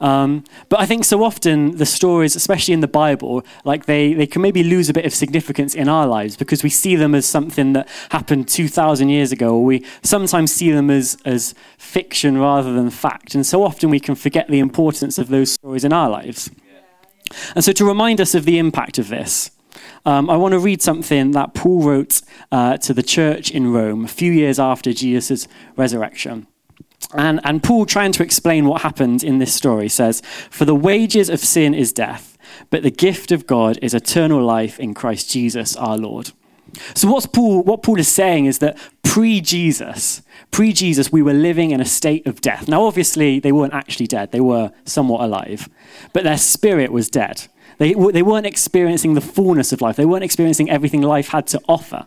Um, 0.00 0.44
but 0.70 0.80
I 0.80 0.86
think 0.86 1.04
so 1.04 1.22
often 1.22 1.76
the 1.76 1.84
stories, 1.84 2.34
especially 2.34 2.72
in 2.72 2.80
the 2.80 2.88
Bible, 2.88 3.44
like 3.64 3.84
they, 3.84 4.14
they 4.14 4.26
can 4.26 4.40
maybe 4.40 4.62
lose 4.62 4.88
a 4.88 4.94
bit 4.94 5.04
of 5.04 5.12
significance 5.12 5.74
in 5.74 5.88
our 5.88 6.06
lives 6.06 6.36
because 6.36 6.62
we 6.62 6.70
see 6.70 6.96
them 6.96 7.14
as 7.14 7.26
something 7.26 7.74
that 7.74 7.86
happened 8.10 8.48
2,000 8.48 9.10
years 9.10 9.30
ago, 9.30 9.54
or 9.54 9.64
we 9.64 9.84
sometimes 10.02 10.52
see 10.52 10.70
them 10.70 10.90
as, 10.90 11.18
as 11.24 11.54
fiction 11.76 12.38
rather 12.38 12.72
than 12.72 12.88
fact. 12.88 13.34
And 13.34 13.46
so 13.46 13.62
often 13.62 13.90
we 13.90 14.00
can 14.00 14.14
forget 14.14 14.48
the 14.48 14.58
importance 14.58 15.18
of 15.18 15.28
those 15.28 15.52
stories 15.52 15.84
in 15.84 15.92
our 15.92 16.08
lives. 16.08 16.50
And 17.54 17.62
so 17.62 17.72
to 17.72 17.84
remind 17.84 18.20
us 18.20 18.34
of 18.34 18.46
the 18.46 18.58
impact 18.58 18.98
of 18.98 19.08
this, 19.08 19.50
um, 20.04 20.30
I 20.30 20.36
want 20.36 20.52
to 20.52 20.58
read 20.58 20.82
something 20.82 21.32
that 21.32 21.54
Paul 21.54 21.82
wrote 21.82 22.22
uh, 22.50 22.76
to 22.78 22.94
the 22.94 23.02
church 23.02 23.50
in 23.50 23.72
Rome 23.72 24.04
a 24.04 24.08
few 24.08 24.32
years 24.32 24.58
after 24.58 24.92
Jesus' 24.92 25.46
resurrection. 25.76 26.46
And, 27.14 27.40
and 27.44 27.62
Paul, 27.62 27.86
trying 27.86 28.12
to 28.12 28.22
explain 28.22 28.66
what 28.66 28.82
happened 28.82 29.24
in 29.24 29.38
this 29.38 29.54
story, 29.54 29.88
says, 29.88 30.22
For 30.50 30.64
the 30.64 30.74
wages 30.74 31.28
of 31.28 31.40
sin 31.40 31.74
is 31.74 31.92
death, 31.92 32.38
but 32.70 32.82
the 32.82 32.90
gift 32.90 33.32
of 33.32 33.46
God 33.46 33.78
is 33.82 33.94
eternal 33.94 34.42
life 34.42 34.78
in 34.78 34.94
Christ 34.94 35.30
Jesus 35.30 35.76
our 35.76 35.96
Lord. 35.96 36.32
So 36.94 37.10
what's 37.10 37.26
Paul, 37.26 37.62
what 37.62 37.82
Paul 37.82 37.98
is 37.98 38.08
saying 38.08 38.46
is 38.46 38.60
that 38.60 38.78
pre-Jesus, 39.02 40.22
pre-Jesus, 40.52 41.10
we 41.10 41.22
were 41.22 41.32
living 41.32 41.72
in 41.72 41.80
a 41.80 41.84
state 41.84 42.26
of 42.28 42.40
death. 42.40 42.68
Now, 42.68 42.84
obviously, 42.84 43.40
they 43.40 43.50
weren't 43.50 43.74
actually 43.74 44.06
dead. 44.06 44.30
They 44.30 44.40
were 44.40 44.70
somewhat 44.84 45.22
alive, 45.22 45.68
but 46.12 46.22
their 46.22 46.38
spirit 46.38 46.92
was 46.92 47.08
dead. 47.10 47.48
They, 47.80 47.94
they 47.94 48.20
weren't 48.20 48.44
experiencing 48.44 49.14
the 49.14 49.22
fullness 49.22 49.72
of 49.72 49.80
life. 49.80 49.96
They 49.96 50.04
weren't 50.04 50.22
experiencing 50.22 50.68
everything 50.68 51.00
life 51.00 51.28
had 51.28 51.46
to 51.46 51.60
offer 51.66 52.04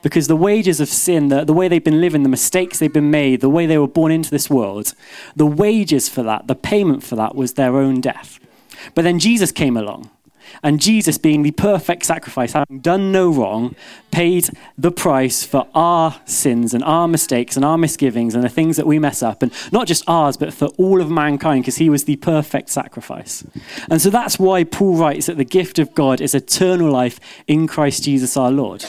because 0.00 0.26
the 0.26 0.36
wages 0.36 0.80
of 0.80 0.88
sin, 0.88 1.28
the, 1.28 1.44
the 1.44 1.52
way 1.52 1.68
they've 1.68 1.84
been 1.84 2.00
living, 2.00 2.22
the 2.22 2.30
mistakes 2.30 2.78
they've 2.78 2.90
been 2.90 3.10
made, 3.10 3.42
the 3.42 3.50
way 3.50 3.66
they 3.66 3.76
were 3.76 3.86
born 3.86 4.10
into 4.10 4.30
this 4.30 4.48
world, 4.48 4.94
the 5.36 5.44
wages 5.44 6.08
for 6.08 6.22
that, 6.22 6.46
the 6.46 6.54
payment 6.54 7.02
for 7.02 7.14
that 7.16 7.34
was 7.34 7.52
their 7.52 7.76
own 7.76 8.00
death. 8.00 8.40
But 8.94 9.02
then 9.02 9.18
Jesus 9.18 9.52
came 9.52 9.76
along. 9.76 10.08
And 10.62 10.80
Jesus, 10.80 11.18
being 11.18 11.42
the 11.42 11.50
perfect 11.50 12.04
sacrifice, 12.04 12.52
having 12.52 12.80
done 12.80 13.12
no 13.12 13.30
wrong, 13.30 13.74
paid 14.10 14.50
the 14.76 14.90
price 14.90 15.44
for 15.44 15.66
our 15.74 16.20
sins 16.24 16.74
and 16.74 16.84
our 16.84 17.08
mistakes 17.08 17.56
and 17.56 17.64
our 17.64 17.78
misgivings 17.78 18.34
and 18.34 18.44
the 18.44 18.48
things 18.48 18.76
that 18.76 18.86
we 18.86 18.98
mess 18.98 19.22
up. 19.22 19.42
And 19.42 19.52
not 19.72 19.86
just 19.86 20.04
ours, 20.06 20.36
but 20.36 20.52
for 20.52 20.66
all 20.78 21.00
of 21.00 21.10
mankind, 21.10 21.62
because 21.62 21.76
he 21.76 21.88
was 21.88 22.04
the 22.04 22.16
perfect 22.16 22.68
sacrifice. 22.68 23.44
And 23.90 24.00
so 24.00 24.10
that's 24.10 24.38
why 24.38 24.64
Paul 24.64 24.96
writes 24.96 25.26
that 25.26 25.36
the 25.36 25.44
gift 25.44 25.78
of 25.78 25.94
God 25.94 26.20
is 26.20 26.34
eternal 26.34 26.90
life 26.90 27.18
in 27.46 27.66
Christ 27.66 28.04
Jesus 28.04 28.36
our 28.36 28.50
Lord. 28.50 28.84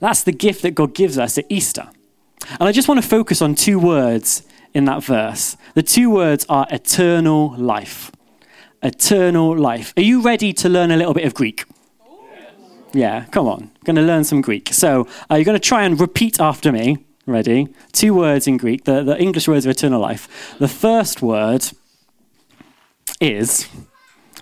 That's 0.00 0.22
the 0.22 0.32
gift 0.32 0.62
that 0.62 0.74
God 0.74 0.94
gives 0.94 1.18
us 1.18 1.36
at 1.38 1.44
Easter. 1.48 1.88
And 2.58 2.62
I 2.68 2.72
just 2.72 2.88
want 2.88 3.02
to 3.02 3.08
focus 3.08 3.42
on 3.42 3.54
two 3.54 3.78
words 3.78 4.42
in 4.72 4.86
that 4.86 5.04
verse. 5.04 5.56
The 5.74 5.82
two 5.82 6.10
words 6.10 6.46
are 6.48 6.66
eternal 6.70 7.54
life. 7.56 8.10
Eternal 8.82 9.56
life. 9.56 9.92
Are 9.96 10.02
you 10.02 10.22
ready 10.22 10.52
to 10.54 10.68
learn 10.68 10.90
a 10.90 10.96
little 10.96 11.14
bit 11.14 11.24
of 11.24 11.34
Greek? 11.34 11.64
Yeah, 12.92 13.26
come 13.26 13.46
on. 13.46 13.70
Going 13.84 13.96
to 13.96 14.02
learn 14.02 14.24
some 14.24 14.40
Greek. 14.40 14.72
So 14.72 15.06
uh, 15.30 15.36
you're 15.36 15.44
going 15.44 15.58
to 15.58 15.68
try 15.68 15.84
and 15.84 16.00
repeat 16.00 16.40
after 16.40 16.72
me. 16.72 16.98
Ready? 17.26 17.68
Two 17.92 18.14
words 18.14 18.46
in 18.46 18.56
Greek, 18.56 18.84
the, 18.84 19.04
the 19.04 19.20
English 19.20 19.46
words 19.46 19.64
of 19.64 19.70
eternal 19.70 20.00
life. 20.00 20.56
The 20.58 20.66
first 20.66 21.22
word 21.22 21.68
is, 23.20 23.68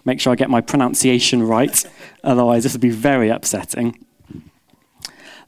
make 0.04 0.21
sure 0.21 0.33
I 0.33 0.37
get 0.37 0.49
my 0.49 0.61
pronunciation 0.61 1.42
right, 1.42 1.85
otherwise, 2.25 2.62
this 2.62 2.73
would 2.73 2.80
be 2.80 2.90
very 2.90 3.28
upsetting. 3.28 4.07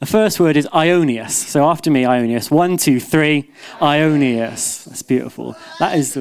The 0.01 0.07
first 0.07 0.41
word 0.41 0.57
is 0.57 0.67
Aionios. 0.69 1.31
So 1.31 1.69
after 1.69 1.91
me, 1.91 2.05
Aionios. 2.05 2.51
One, 2.51 2.79
two, 2.79 3.01
three. 3.01 3.51
Aionios. 3.81 4.85
That's 4.85 5.03
beautiful. 5.03 5.55
That 5.79 5.97
is 5.97 6.17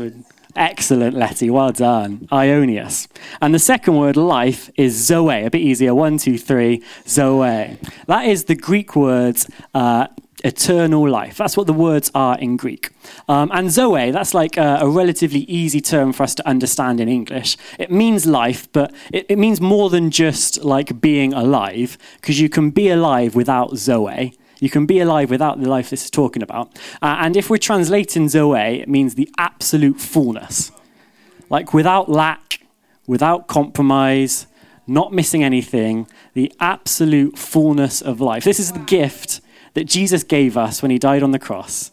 excellent, 0.55 1.15
Letty. 1.15 1.49
Well 1.49 1.71
done. 1.71 2.27
Aionios. 2.31 3.07
And 3.41 3.53
the 3.53 3.59
second 3.59 3.95
word, 3.97 4.17
life, 4.17 4.69
is 4.75 4.95
Zoe. 4.95 5.43
A 5.45 5.49
bit 5.49 5.61
easier. 5.61 5.95
One, 5.95 6.17
two, 6.17 6.37
three. 6.37 6.83
Zoe. 7.07 7.77
That 8.07 8.25
is 8.25 8.45
the 8.45 8.55
Greek 8.55 8.95
word 8.95 9.37
uh, 9.73 10.07
eternal 10.43 11.09
life. 11.09 11.37
That's 11.37 11.57
what 11.57 11.67
the 11.67 11.73
words 11.73 12.11
are 12.15 12.37
in 12.39 12.57
Greek. 12.57 12.91
Um, 13.27 13.51
and 13.53 13.69
Zoe, 13.71 14.11
that's 14.11 14.33
like 14.33 14.57
a, 14.57 14.79
a, 14.81 14.89
relatively 14.89 15.41
easy 15.41 15.81
term 15.81 16.13
for 16.13 16.23
us 16.23 16.33
to 16.35 16.47
understand 16.47 16.99
in 16.99 17.09
English. 17.09 17.57
It 17.77 17.91
means 17.91 18.25
life, 18.25 18.71
but 18.71 18.93
it, 19.11 19.25
it 19.29 19.37
means 19.37 19.59
more 19.59 19.89
than 19.89 20.11
just 20.11 20.63
like 20.63 21.01
being 21.01 21.33
alive, 21.33 21.97
because 22.21 22.39
you 22.39 22.49
can 22.49 22.69
be 22.69 22.89
alive 22.89 23.35
without 23.35 23.75
Zoe. 23.77 24.33
You 24.59 24.69
can 24.69 24.85
be 24.85 24.99
alive 24.99 25.29
without 25.29 25.61
the 25.61 25.69
life 25.69 25.89
this 25.89 26.05
is 26.05 26.11
talking 26.11 26.43
about. 26.43 26.77
Uh, 27.01 27.17
and 27.19 27.37
if 27.37 27.49
we're 27.49 27.57
translating 27.57 28.27
Zoe, 28.27 28.81
it 28.81 28.89
means 28.89 29.15
the 29.15 29.29
absolute 29.37 29.99
fullness. 29.99 30.71
Like 31.49 31.73
without 31.73 32.09
lack, 32.09 32.61
without 33.07 33.47
compromise, 33.47 34.47
not 34.85 35.13
missing 35.13 35.43
anything, 35.43 36.07
the 36.33 36.51
absolute 36.59 37.37
fullness 37.37 38.01
of 38.01 38.19
life. 38.19 38.43
This 38.43 38.59
is 38.59 38.73
the 38.73 38.79
gift 38.79 39.41
that 39.75 39.85
Jesus 39.85 40.23
gave 40.23 40.57
us 40.57 40.81
when 40.81 40.91
he 40.91 40.99
died 40.99 41.23
on 41.23 41.31
the 41.31 41.39
cross 41.39 41.91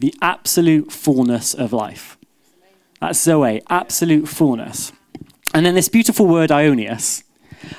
the 0.00 0.14
absolute 0.22 0.90
fullness 0.90 1.52
of 1.54 1.72
life. 1.72 2.16
That's 3.00 3.20
Zoe, 3.20 3.62
absolute 3.68 4.28
fullness. 4.28 4.92
And 5.52 5.64
then 5.64 5.74
this 5.74 5.88
beautiful 5.88 6.26
word, 6.26 6.50
Aionios. 6.50 7.22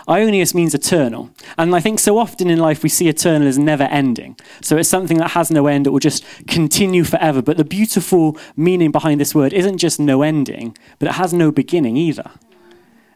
Aionios 0.08 0.54
means 0.54 0.74
eternal. 0.74 1.32
And 1.58 1.76
I 1.76 1.80
think 1.80 2.00
so 2.00 2.18
often 2.18 2.50
in 2.50 2.60
life 2.60 2.84
we 2.84 2.90
see 2.90 3.08
eternal 3.08 3.48
as 3.48 3.58
never 3.58 3.84
ending. 3.84 4.38
So 4.62 4.78
it's 4.78 4.90
something 4.90 5.18
that 5.18 5.32
has 5.32 5.52
no 5.52 5.68
end, 5.68 5.88
it 5.88 5.92
will 5.92 6.00
just 6.00 6.24
continue 6.48 7.04
forever. 7.04 7.42
But 7.42 7.58
the 7.58 7.66
beautiful 7.66 8.38
meaning 8.56 8.92
behind 8.92 9.20
this 9.20 9.36
word 9.36 9.54
isn't 9.54 9.78
just 9.78 10.00
no 10.00 10.22
ending, 10.22 10.78
but 11.00 11.08
it 11.10 11.16
has 11.16 11.34
no 11.34 11.52
beginning 11.52 11.98
either. 11.98 12.32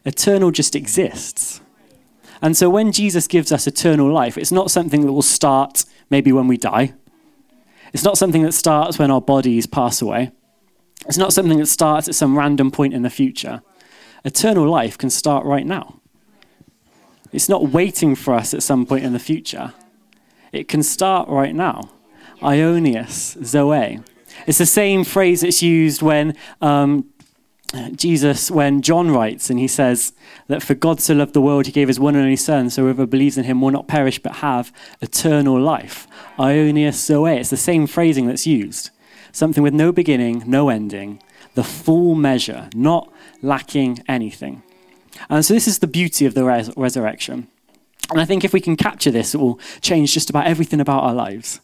Eternal 0.04 0.50
just 0.50 0.76
exists. 0.76 1.60
And 2.42 2.56
so 2.56 2.68
when 2.68 2.92
Jesus 2.92 3.26
gives 3.26 3.50
us 3.50 3.66
eternal 3.66 4.12
life, 4.12 4.36
it's 4.36 4.52
not 4.52 4.70
something 4.70 5.06
that 5.06 5.12
will 5.12 5.22
start 5.22 5.84
maybe 6.10 6.32
when 6.32 6.48
we 6.48 6.56
die. 6.56 6.94
It's 7.92 8.04
not 8.04 8.18
something 8.18 8.42
that 8.42 8.52
starts 8.52 8.98
when 8.98 9.10
our 9.10 9.20
bodies 9.20 9.66
pass 9.66 10.02
away. 10.02 10.32
It's 11.06 11.18
not 11.18 11.32
something 11.32 11.58
that 11.58 11.66
starts 11.66 12.08
at 12.08 12.14
some 12.14 12.36
random 12.36 12.70
point 12.70 12.94
in 12.94 13.02
the 13.02 13.10
future. 13.10 13.62
Eternal 14.24 14.68
life 14.68 14.98
can 14.98 15.08
start 15.08 15.44
right 15.46 15.64
now. 15.66 15.95
It's 17.36 17.50
not 17.50 17.68
waiting 17.68 18.14
for 18.14 18.32
us 18.32 18.54
at 18.54 18.62
some 18.62 18.86
point 18.86 19.04
in 19.04 19.12
the 19.12 19.18
future. 19.18 19.74
It 20.52 20.68
can 20.68 20.82
start 20.82 21.28
right 21.28 21.54
now. 21.54 21.90
Aionios, 22.40 23.44
Zoe. 23.44 24.00
It's 24.46 24.56
the 24.56 24.64
same 24.64 25.04
phrase 25.04 25.42
that's 25.42 25.62
used 25.62 26.00
when 26.00 26.34
um, 26.62 27.04
Jesus, 27.94 28.50
when 28.50 28.80
John 28.80 29.10
writes 29.10 29.50
and 29.50 29.58
he 29.58 29.68
says 29.68 30.14
that 30.48 30.62
for 30.62 30.74
God 30.74 30.98
so 30.98 31.12
loved 31.12 31.34
the 31.34 31.42
world, 31.42 31.66
he 31.66 31.72
gave 31.72 31.88
his 31.88 32.00
one 32.00 32.14
and 32.14 32.24
only 32.24 32.36
Son, 32.36 32.70
so 32.70 32.84
whoever 32.84 33.04
believes 33.04 33.36
in 33.36 33.44
him 33.44 33.60
will 33.60 33.70
not 33.70 33.86
perish 33.86 34.18
but 34.18 34.36
have 34.36 34.72
eternal 35.02 35.60
life. 35.60 36.08
Aionios 36.38 36.94
Zoe. 36.94 37.36
It's 37.36 37.50
the 37.50 37.58
same 37.58 37.86
phrasing 37.86 38.26
that's 38.26 38.46
used. 38.46 38.88
Something 39.30 39.62
with 39.62 39.74
no 39.74 39.92
beginning, 39.92 40.42
no 40.46 40.70
ending, 40.70 41.22
the 41.54 41.64
full 41.64 42.14
measure, 42.14 42.70
not 42.74 43.12
lacking 43.42 44.02
anything. 44.08 44.62
And 45.28 45.44
so 45.44 45.54
this 45.54 45.66
is 45.66 45.78
the 45.78 45.86
beauty 45.86 46.26
of 46.26 46.34
the 46.34 46.44
res- 46.44 46.76
resurrection. 46.76 47.48
And 48.10 48.20
I 48.20 48.24
think 48.24 48.44
if 48.44 48.52
we 48.52 48.60
can 48.60 48.76
capture 48.76 49.10
this, 49.10 49.34
it 49.34 49.38
will 49.38 49.58
change 49.80 50.12
just 50.12 50.30
about 50.30 50.46
everything 50.46 50.80
about 50.80 51.02
our 51.02 51.14
lives. 51.14 51.60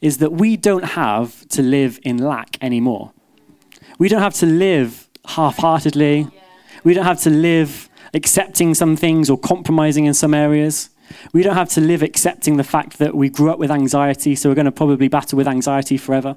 Is 0.00 0.18
that 0.18 0.32
we 0.32 0.56
don't 0.56 0.84
have 0.84 1.46
to 1.48 1.62
live 1.62 1.98
in 2.02 2.18
lack 2.18 2.56
anymore. 2.62 3.12
We 3.98 4.08
don't 4.08 4.22
have 4.22 4.34
to 4.34 4.46
live 4.46 5.08
half 5.26 5.58
heartedly. 5.58 6.28
We 6.82 6.94
don't 6.94 7.04
have 7.04 7.22
to 7.22 7.30
live 7.30 7.88
accepting 8.12 8.74
some 8.74 8.96
things 8.96 9.28
or 9.30 9.38
compromising 9.38 10.04
in 10.04 10.14
some 10.14 10.34
areas. 10.34 10.90
We 11.32 11.42
don't 11.42 11.54
have 11.54 11.70
to 11.70 11.80
live 11.80 12.02
accepting 12.02 12.56
the 12.56 12.64
fact 12.64 12.98
that 12.98 13.14
we 13.14 13.28
grew 13.28 13.50
up 13.50 13.58
with 13.58 13.70
anxiety, 13.70 14.34
so 14.34 14.48
we're 14.48 14.54
going 14.54 14.64
to 14.64 14.72
probably 14.72 15.08
battle 15.08 15.36
with 15.36 15.48
anxiety 15.48 15.96
forever. 15.96 16.36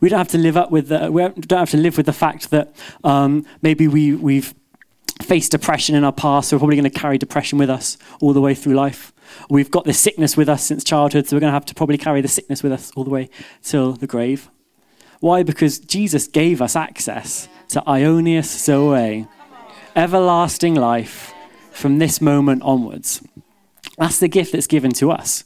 We 0.00 0.08
don't 0.08 0.18
have 0.18 0.28
to 0.28 0.38
live 0.38 0.56
up 0.56 0.70
with 0.70 0.88
the, 0.88 1.10
we 1.10 1.22
don't 1.22 1.58
have 1.58 1.70
to 1.70 1.76
live 1.76 1.96
with 1.96 2.06
the 2.06 2.12
fact 2.12 2.50
that 2.50 2.74
um, 3.04 3.46
maybe 3.62 3.88
we, 3.88 4.14
we've 4.14 4.54
faced 5.22 5.52
depression 5.52 5.94
in 5.94 6.04
our 6.04 6.12
past, 6.12 6.48
so 6.48 6.56
we're 6.56 6.60
probably 6.60 6.76
going 6.76 6.90
to 6.90 6.98
carry 6.98 7.18
depression 7.18 7.58
with 7.58 7.70
us 7.70 7.98
all 8.20 8.32
the 8.32 8.40
way 8.40 8.54
through 8.54 8.74
life. 8.74 9.12
We've 9.48 9.70
got 9.70 9.84
this 9.84 9.98
sickness 9.98 10.36
with 10.36 10.48
us 10.48 10.64
since 10.64 10.84
childhood, 10.84 11.26
so 11.26 11.36
we're 11.36 11.40
going 11.40 11.50
to 11.50 11.54
have 11.54 11.66
to 11.66 11.74
probably 11.74 11.98
carry 11.98 12.20
the 12.20 12.28
sickness 12.28 12.62
with 12.62 12.72
us 12.72 12.90
all 12.96 13.04
the 13.04 13.10
way 13.10 13.28
till 13.62 13.92
the 13.92 14.06
grave. 14.06 14.50
Why? 15.20 15.42
Because 15.42 15.78
Jesus 15.78 16.26
gave 16.26 16.62
us 16.62 16.74
access 16.74 17.48
to 17.68 17.82
Aionios 17.82 18.44
Zoe, 18.44 19.26
everlasting 19.94 20.74
life 20.74 21.32
from 21.70 21.98
this 21.98 22.20
moment 22.20 22.62
onwards. 22.62 23.22
That's 23.98 24.18
the 24.18 24.28
gift 24.28 24.52
that's 24.52 24.66
given 24.66 24.92
to 24.92 25.10
us. 25.10 25.44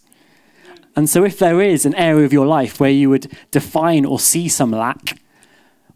And 0.96 1.10
so, 1.10 1.24
if 1.24 1.38
there 1.38 1.60
is 1.60 1.84
an 1.84 1.94
area 1.96 2.24
of 2.24 2.32
your 2.32 2.46
life 2.46 2.78
where 2.78 2.90
you 2.90 3.10
would 3.10 3.36
define 3.50 4.04
or 4.04 4.20
see 4.20 4.48
some 4.48 4.70
lack, 4.70 5.18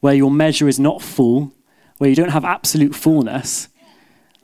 where 0.01 0.15
your 0.15 0.31
measure 0.31 0.67
is 0.67 0.81
not 0.81 1.03
full, 1.03 1.53
where 1.99 2.09
you 2.09 2.17
don't 2.17 2.31
have 2.31 2.45
absolute 2.45 2.95
fullness, 2.95 3.69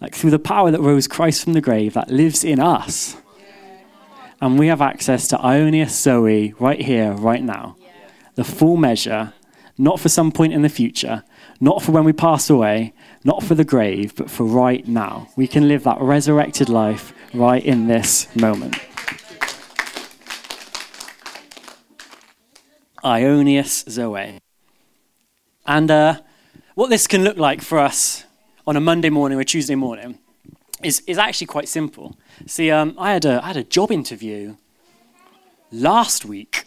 like 0.01 0.15
through 0.15 0.31
the 0.31 0.39
power 0.39 0.71
that 0.71 0.81
rose 0.81 1.09
Christ 1.09 1.43
from 1.43 1.55
the 1.55 1.61
grave 1.61 1.95
that 1.95 2.11
lives 2.11 2.45
in 2.45 2.61
us, 2.61 3.17
and 4.41 4.59
we 4.59 4.67
have 4.67 4.83
access 4.83 5.27
to 5.29 5.39
Aionios 5.39 5.91
Zoe 5.91 6.55
right 6.59 6.81
here, 6.81 7.13
right 7.13 7.43
now 7.43 7.77
the 8.35 8.45
full 8.45 8.77
measure, 8.77 9.33
not 9.79 10.01
for 10.01 10.09
some 10.09 10.33
point 10.33 10.53
in 10.53 10.63
the 10.63 10.69
future, 10.69 11.23
not 11.61 11.83
for 11.83 11.93
when 11.93 12.05
we 12.05 12.13
pass 12.13 12.51
away, 12.51 12.93
not 13.25 13.43
for 13.43 13.55
the 13.55 13.65
grave, 13.65 14.15
but 14.17 14.31
for 14.31 14.45
right 14.45 14.87
now. 14.87 15.29
We 15.37 15.47
can 15.47 15.69
live 15.69 15.85
that 15.85 16.01
resurrected 16.01 16.69
life 16.69 17.13
right 17.33 17.65
in 17.65 17.87
this 17.87 18.35
moment. 18.37 18.77
Aionios 23.03 23.89
Zoe. 23.89 24.41
And 25.67 25.91
uh, 25.91 26.21
what 26.75 26.90
this 26.90 27.07
can 27.07 27.23
look 27.23 27.37
like 27.37 27.62
for 27.62 27.78
us 27.78 28.25
on 28.66 28.76
a 28.76 28.81
Monday 28.81 29.11
morning 29.11 29.38
or 29.38 29.45
Tuesday 29.45 29.75
morning 29.75 30.19
is, 30.83 31.02
is 31.07 31.19
actually 31.19 31.47
quite 31.47 31.69
simple. 31.69 32.16
See, 32.47 32.71
um, 32.71 32.95
I, 32.99 33.12
had 33.12 33.25
a, 33.25 33.43
I 33.43 33.49
had 33.49 33.57
a 33.57 33.64
job 33.64 33.93
interview 33.93 34.57
last 35.71 36.25
week. 36.25 36.64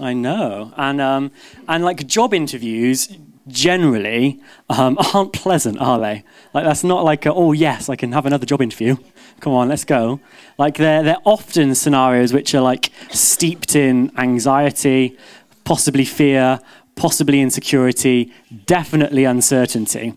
I 0.00 0.12
know. 0.12 0.72
And, 0.76 1.00
um, 1.00 1.32
and 1.68 1.84
like 1.84 2.06
job 2.06 2.32
interviews 2.32 3.16
generally 3.48 4.40
um, 4.70 4.96
aren't 5.14 5.32
pleasant, 5.32 5.78
are 5.78 5.98
they? 5.98 6.24
Like 6.54 6.64
that's 6.64 6.84
not 6.84 7.04
like, 7.04 7.26
a, 7.26 7.34
oh 7.34 7.52
yes, 7.52 7.88
I 7.88 7.96
can 7.96 8.12
have 8.12 8.24
another 8.24 8.46
job 8.46 8.62
interview. 8.62 8.96
Come 9.40 9.52
on, 9.52 9.68
let's 9.68 9.84
go. 9.84 10.20
Like 10.58 10.76
they're, 10.76 11.02
they're 11.02 11.16
often 11.24 11.74
scenarios 11.74 12.32
which 12.32 12.54
are 12.54 12.62
like 12.62 12.90
steeped 13.10 13.74
in 13.74 14.12
anxiety, 14.16 15.18
possibly 15.64 16.04
fear, 16.04 16.60
possibly 16.96 17.40
insecurity, 17.40 18.32
definitely 18.66 19.24
uncertainty. 19.24 20.14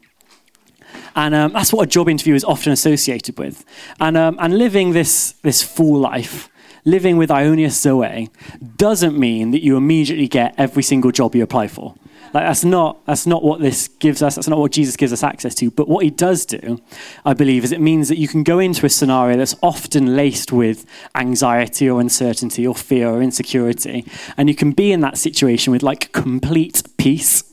And 1.15 1.33
um, 1.33 1.53
that's 1.53 1.71
what 1.71 1.83
a 1.83 1.87
job 1.87 2.09
interview 2.09 2.35
is 2.35 2.43
often 2.43 2.73
associated 2.73 3.37
with. 3.37 3.63
And, 3.99 4.17
um, 4.17 4.37
and 4.39 4.57
living 4.57 4.91
this, 4.91 5.33
this 5.43 5.61
full 5.63 5.99
life, 5.99 6.49
living 6.83 7.17
with 7.17 7.29
Aionios 7.29 7.71
Zoe, 7.71 8.29
doesn't 8.75 9.17
mean 9.17 9.51
that 9.51 9.63
you 9.63 9.77
immediately 9.77 10.27
get 10.27 10.53
every 10.57 10.83
single 10.83 11.11
job 11.11 11.35
you 11.35 11.43
apply 11.43 11.67
for. 11.67 11.95
Like 12.35 12.47
that's 12.47 12.65
not 12.65 13.05
that's 13.05 13.25
not 13.25 13.43
what 13.43 13.61
this 13.61 13.87
gives 13.87 14.21
us. 14.21 14.35
That's 14.35 14.49
not 14.49 14.59
what 14.59 14.73
Jesus 14.73 14.97
gives 14.97 15.13
us 15.13 15.23
access 15.23 15.55
to. 15.55 15.71
But 15.71 15.87
what 15.87 16.03
he 16.03 16.09
does 16.09 16.45
do, 16.45 16.81
I 17.23 17.33
believe, 17.33 17.63
is 17.63 17.71
it 17.71 17.79
means 17.79 18.09
that 18.09 18.17
you 18.17 18.27
can 18.27 18.43
go 18.43 18.59
into 18.59 18.85
a 18.85 18.89
scenario 18.89 19.37
that's 19.37 19.55
often 19.63 20.17
laced 20.17 20.51
with 20.51 20.85
anxiety 21.15 21.89
or 21.89 22.01
uncertainty 22.01 22.67
or 22.67 22.75
fear 22.75 23.07
or 23.07 23.21
insecurity, 23.21 24.03
and 24.35 24.49
you 24.49 24.55
can 24.55 24.73
be 24.73 24.91
in 24.91 24.99
that 24.99 25.17
situation 25.17 25.71
with 25.71 25.81
like 25.81 26.11
complete 26.11 26.83
peace, 26.97 27.45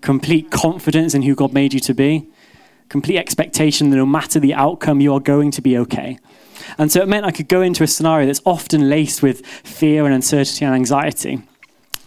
complete 0.00 0.50
confidence 0.50 1.14
in 1.14 1.22
who 1.22 1.36
God 1.36 1.52
made 1.52 1.72
you 1.72 1.78
to 1.78 1.94
be, 1.94 2.28
complete 2.88 3.18
expectation 3.18 3.90
that 3.90 3.96
no 3.96 4.06
matter 4.06 4.40
the 4.40 4.54
outcome, 4.54 5.00
you 5.00 5.14
are 5.14 5.20
going 5.20 5.52
to 5.52 5.62
be 5.62 5.78
okay. 5.78 6.18
And 6.78 6.90
so 6.90 7.00
it 7.00 7.06
meant 7.06 7.24
I 7.24 7.30
could 7.30 7.46
go 7.46 7.62
into 7.62 7.84
a 7.84 7.86
scenario 7.86 8.26
that's 8.26 8.42
often 8.44 8.88
laced 8.88 9.22
with 9.22 9.46
fear 9.46 10.04
and 10.04 10.12
uncertainty 10.12 10.64
and 10.64 10.74
anxiety. 10.74 11.42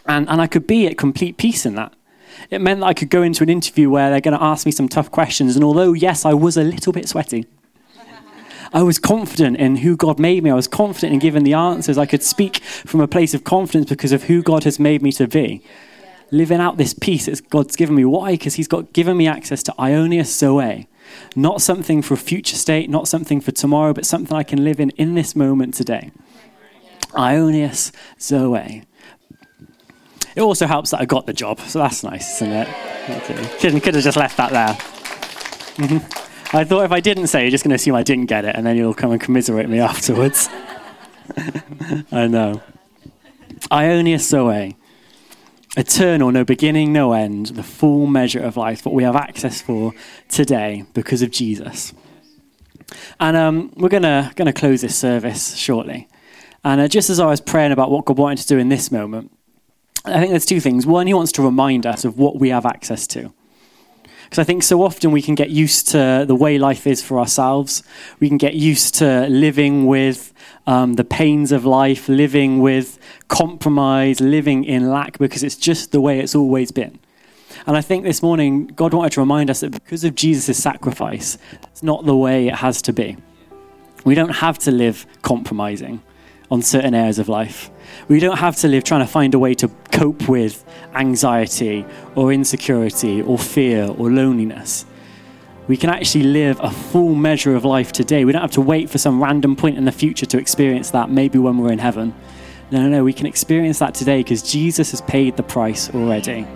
And, 0.06 0.28
and 0.28 0.42
I 0.42 0.48
could 0.48 0.68
be 0.68 0.86
at 0.86 0.98
complete 0.98 1.38
peace 1.38 1.66
in 1.66 1.76
that. 1.76 1.94
It 2.50 2.62
meant 2.62 2.80
that 2.80 2.88
I 2.88 2.94
could 2.94 3.10
go 3.10 3.22
into 3.22 3.44
an 3.44 3.50
interview 3.50 3.90
where 3.90 4.10
they're 4.10 4.22
going 4.22 4.38
to 4.38 4.44
ask 4.44 4.66
me 4.66 4.72
some 4.72 4.90
tough 4.90 5.12
questions. 5.12 5.56
And 5.56 5.64
although, 5.64 5.94
yes, 5.94 6.26
I 6.26 6.34
was 6.34 6.58
a 6.58 6.64
little 6.64 6.94
bit 6.94 7.08
sweaty, 7.08 7.46
I 8.72 8.84
was 8.84 9.00
confident 9.00 9.58
in 9.58 9.78
who 9.78 9.96
God 9.96 10.20
made 10.20 10.44
me. 10.44 10.52
I 10.52 10.56
was 10.56 10.68
confident 10.68 11.14
in 11.14 11.20
giving 11.20 11.44
the 11.44 11.54
answers. 11.54 11.98
I 11.98 12.06
could 12.06 12.22
speak 12.22 12.58
from 12.58 13.02
a 13.02 13.08
place 13.08 13.34
of 13.34 13.44
confidence 13.44 13.90
because 13.90 14.12
of 14.12 14.24
who 14.24 14.44
God 14.44 14.64
has 14.64 14.80
made 14.80 15.02
me 15.02 15.12
to 15.14 15.28
be. 15.28 15.64
Living 16.32 16.60
out 16.60 16.78
this 16.78 16.94
peace 16.94 17.26
that 17.26 17.50
God's 17.50 17.76
given 17.76 17.96
me. 17.96 18.06
Why? 18.06 18.34
Because 18.34 18.56
He's 18.56 18.68
got 18.68 18.94
given 18.94 19.18
me 19.18 19.28
access 19.28 19.64
to 19.64 19.72
Aionios 19.80 20.28
Zoe. 20.28 20.88
Not 21.36 21.62
something 21.62 22.04
for 22.04 22.14
a 22.14 22.18
future 22.18 22.56
state, 22.56 22.90
not 22.90 23.08
something 23.08 23.42
for 23.42 23.52
tomorrow, 23.52 23.94
but 23.94 24.06
something 24.06 24.38
I 24.38 24.44
can 24.44 24.64
live 24.64 24.80
in 24.80 24.92
in 24.92 25.16
this 25.16 25.36
moment 25.36 25.74
today. 25.74 26.12
Aionios 27.14 27.92
Zoe. 28.20 28.84
It 30.36 30.42
also 30.42 30.68
helps 30.68 30.92
that 30.92 31.02
I 31.02 31.06
got 31.06 31.26
the 31.26 31.34
job, 31.34 31.60
so 31.62 31.80
that's 31.80 32.04
nice, 32.04 32.42
isn't 32.42 32.52
it? 32.52 32.68
Could, 33.60 33.82
could 33.82 33.96
have 33.96 34.04
just 34.04 34.18
left 34.18 34.38
that 34.38 34.52
there. 34.52 34.76
Mm-hmm. 35.88 36.56
I 36.56 36.64
thought 36.64 36.86
if 36.86 36.92
I 36.92 37.00
didn't 37.00 37.28
say, 37.28 37.44
you're 37.44 37.52
just 37.52 37.64
going 37.64 37.70
to 37.70 37.76
assume 37.76 37.96
I 37.96 38.04
didn't 38.04 38.26
get 38.26 38.46
it, 38.46 38.56
and 38.56 38.66
then 38.66 38.76
you'll 38.76 38.94
come 38.94 39.12
and 39.12 39.22
commiserate 39.22 39.70
me 39.70 39.80
afterwards. 39.80 40.50
I 42.12 42.28
know. 42.28 42.62
Aionios 43.72 44.22
Zoe. 44.22 44.76
Eternal, 45.78 46.32
no 46.32 46.44
beginning, 46.44 46.92
no 46.92 47.14
end, 47.14 47.48
the 47.48 47.64
full 47.64 48.08
measure 48.08 48.40
of 48.40 48.58
life, 48.58 48.86
what 48.86 48.96
we 48.96 49.04
have 49.04 49.16
access 49.16 49.62
for 49.62 49.94
today 50.28 50.84
because 50.96 51.22
of 51.22 51.30
Jesus. 51.30 51.94
And 53.20 53.38
um, 53.38 53.72
we're 53.76 53.90
going 53.90 54.02
to 54.02 54.54
close 54.54 54.82
this 54.82 54.98
service 54.98 55.56
shortly. 55.56 56.08
And 56.64 56.82
uh, 56.82 56.88
just 56.88 57.10
as 57.12 57.20
I 57.20 57.28
was 57.28 57.40
praying 57.40 57.72
about 57.72 57.92
what 57.92 58.06
God 58.06 58.18
wanted 58.18 58.42
to 58.42 58.48
do 58.48 58.58
in 58.58 58.70
this 58.70 58.92
moment, 58.92 59.32
I 60.06 60.20
think 60.20 60.32
there's 60.32 60.46
two 60.46 60.60
things. 60.60 60.86
One, 60.86 61.08
he 61.08 61.14
wants 61.14 61.32
to 61.34 61.42
remind 61.42 61.86
us 61.86 62.06
of 62.06 62.18
what 62.18 62.40
we 62.40 62.50
have 62.50 62.66
access 62.66 63.06
to. 63.08 63.34
Because 64.24 64.40
I 64.40 64.44
think 64.44 64.62
so 64.62 64.84
often 64.84 65.12
we 65.12 65.24
can 65.24 65.34
get 65.34 65.50
used 65.50 65.88
to 65.90 66.24
the 66.28 66.36
way 66.36 66.60
life 66.60 66.86
is 66.86 67.02
for 67.02 67.20
ourselves. 67.20 67.82
We 68.20 68.28
can 68.28 68.38
get 68.38 68.54
used 68.54 68.94
to 68.96 69.28
living 69.28 69.88
with 69.88 70.34
um, 70.68 70.94
the 70.94 71.04
pains 71.04 71.52
of 71.52 71.66
life, 71.66 72.08
living 72.08 72.60
with 72.60 73.00
compromise, 73.28 74.22
living 74.22 74.66
in 74.66 74.92
lack, 74.92 75.18
because 75.18 75.44
it's 75.44 75.56
just 75.56 75.92
the 75.92 76.00
way 76.00 76.20
it's 76.20 76.36
always 76.36 76.72
been. 76.72 77.00
And 77.66 77.76
I 77.76 77.82
think 77.82 78.04
this 78.04 78.22
morning, 78.22 78.68
God 78.68 78.94
wanted 78.94 79.14
to 79.14 79.20
remind 79.20 79.50
us 79.50 79.62
that 79.62 79.72
because 79.72 80.04
of 80.04 80.14
Jesus' 80.14 80.62
sacrifice, 80.62 81.40
it's 81.64 81.82
not 81.82 82.06
the 82.06 82.16
way 82.16 82.48
it 82.48 82.56
has 82.56 82.84
to 82.84 82.94
be. 82.94 83.18
We 84.06 84.14
don't 84.14 84.30
have 84.30 84.60
to 84.60 84.72
live 84.72 85.08
compromising 85.24 86.04
on 86.52 86.62
certain 86.62 86.94
areas 86.94 87.20
of 87.20 87.30
life. 87.30 87.70
We 88.08 88.20
don't 88.20 88.38
have 88.38 88.56
to 88.58 88.68
live 88.68 88.84
trying 88.84 89.02
to 89.02 89.12
find 89.12 89.34
a 89.34 89.40
way 89.40 89.54
to 89.56 89.70
cope 89.92 90.28
with 90.28 90.66
anxiety 90.94 91.86
or 92.16 92.34
insecurity 92.34 93.22
or 93.22 93.38
fear 93.38 93.86
or 93.98 94.12
loneliness. 94.12 94.86
We 95.68 95.78
can 95.78 95.92
actually 95.92 96.24
live 96.24 96.60
a 96.62 96.72
full 96.72 97.14
measure 97.14 97.56
of 97.56 97.64
life 97.64 97.92
today. 97.92 98.26
We 98.26 98.32
don't 98.32 98.42
have 98.42 98.52
to 98.52 98.62
wait 98.62 98.90
for 98.90 98.98
some 98.98 99.22
random 99.22 99.56
point 99.56 99.78
in 99.78 99.86
the 99.86 99.92
future 99.92 100.26
to 100.26 100.40
experience 100.40 100.90
that, 100.92 101.12
maybe 101.12 101.38
when 101.38 101.60
we're 101.60 101.72
in 101.72 101.78
heaven. 101.80 102.16
No, 102.72 102.82
no, 102.82 102.90
no. 102.90 103.04
We 103.04 103.14
can 103.14 103.28
experience 103.28 103.78
that 103.80 103.94
today 103.94 104.24
because 104.24 104.42
Jesus 104.42 104.90
has 104.92 105.02
paid 105.02 105.38
the 105.38 105.44
price 105.44 105.94
already. 105.94 106.48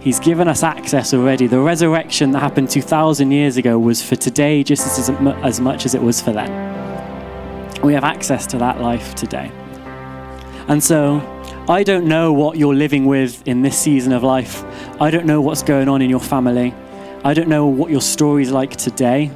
He's 0.00 0.18
given 0.18 0.48
us 0.48 0.62
access 0.62 1.14
already. 1.14 1.46
The 1.46 1.60
resurrection 1.60 2.32
that 2.32 2.40
happened 2.40 2.70
2,000 2.70 3.30
years 3.30 3.56
ago 3.56 3.78
was 3.78 4.02
for 4.02 4.16
today 4.16 4.64
just 4.64 4.98
as, 4.98 5.10
as 5.10 5.60
much 5.60 5.84
as 5.86 5.94
it 5.94 6.02
was 6.02 6.20
for 6.20 6.32
then. 6.32 6.89
We 7.82 7.94
have 7.94 8.04
access 8.04 8.46
to 8.48 8.58
that 8.58 8.80
life 8.80 9.14
today. 9.14 9.50
And 10.68 10.82
so, 10.82 11.20
I 11.68 11.82
don't 11.82 12.06
know 12.06 12.32
what 12.32 12.58
you're 12.58 12.74
living 12.74 13.06
with 13.06 13.46
in 13.46 13.62
this 13.62 13.78
season 13.78 14.12
of 14.12 14.22
life. 14.22 14.64
I 15.00 15.10
don't 15.10 15.24
know 15.24 15.40
what's 15.40 15.62
going 15.62 15.88
on 15.88 16.02
in 16.02 16.10
your 16.10 16.20
family. 16.20 16.74
I 17.24 17.32
don't 17.32 17.48
know 17.48 17.66
what 17.66 17.90
your 17.90 18.00
story's 18.00 18.50
like 18.50 18.76
today, 18.76 19.30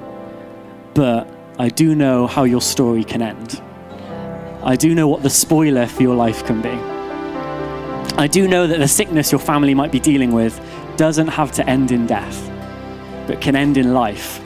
but 0.95 1.29
I 1.59 1.69
do 1.69 1.95
know 1.95 2.27
how 2.27 2.45
your 2.45 2.61
story 2.61 3.05
can 3.05 3.23
end. 3.23 3.63
I 4.63 4.77
do 4.77 4.95
know 4.95 5.09
what 5.09 5.23
the 5.23 5.31
spoiler 5.31 5.87
for 5.87 6.03
your 6.03 6.17
life 6.17 6.45
can 6.45 6.61
be. 6.61 6.71
I 8.17 8.27
do 8.27 8.49
know 8.49 8.67
that 8.67 8.79
the 8.79 8.89
sickness 8.89 9.33
your 9.33 9.41
family 9.41 9.75
might 9.75 9.93
be 9.93 10.01
dealing 10.01 10.33
with 10.33 10.61
doesn't 10.97 11.29
have 11.29 11.53
to 11.53 11.69
end 11.69 11.91
in 11.91 12.07
death, 12.07 12.51
but 13.27 13.41
can 13.41 13.57
end 13.57 13.77
in 13.77 13.93
life. 13.93 14.41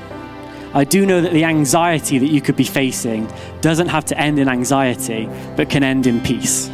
I 0.74 0.84
do 0.84 1.06
know 1.06 1.20
that 1.20 1.32
the 1.32 1.44
anxiety 1.44 2.18
that 2.18 2.26
you 2.26 2.40
could 2.40 2.56
be 2.56 2.64
facing 2.64 3.30
doesn't 3.60 3.88
have 3.88 4.04
to 4.06 4.18
end 4.18 4.38
in 4.38 4.48
anxiety, 4.48 5.28
but 5.56 5.70
can 5.70 5.82
end 5.82 6.06
in 6.06 6.20
peace. 6.20 6.70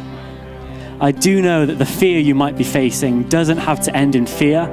I 0.99 1.11
do 1.11 1.41
know 1.41 1.65
that 1.65 1.77
the 1.77 1.85
fear 1.85 2.19
you 2.19 2.35
might 2.35 2.57
be 2.57 2.63
facing 2.63 3.23
doesn't 3.23 3.57
have 3.57 3.79
to 3.81 3.95
end 3.95 4.15
in 4.15 4.25
fear, 4.25 4.67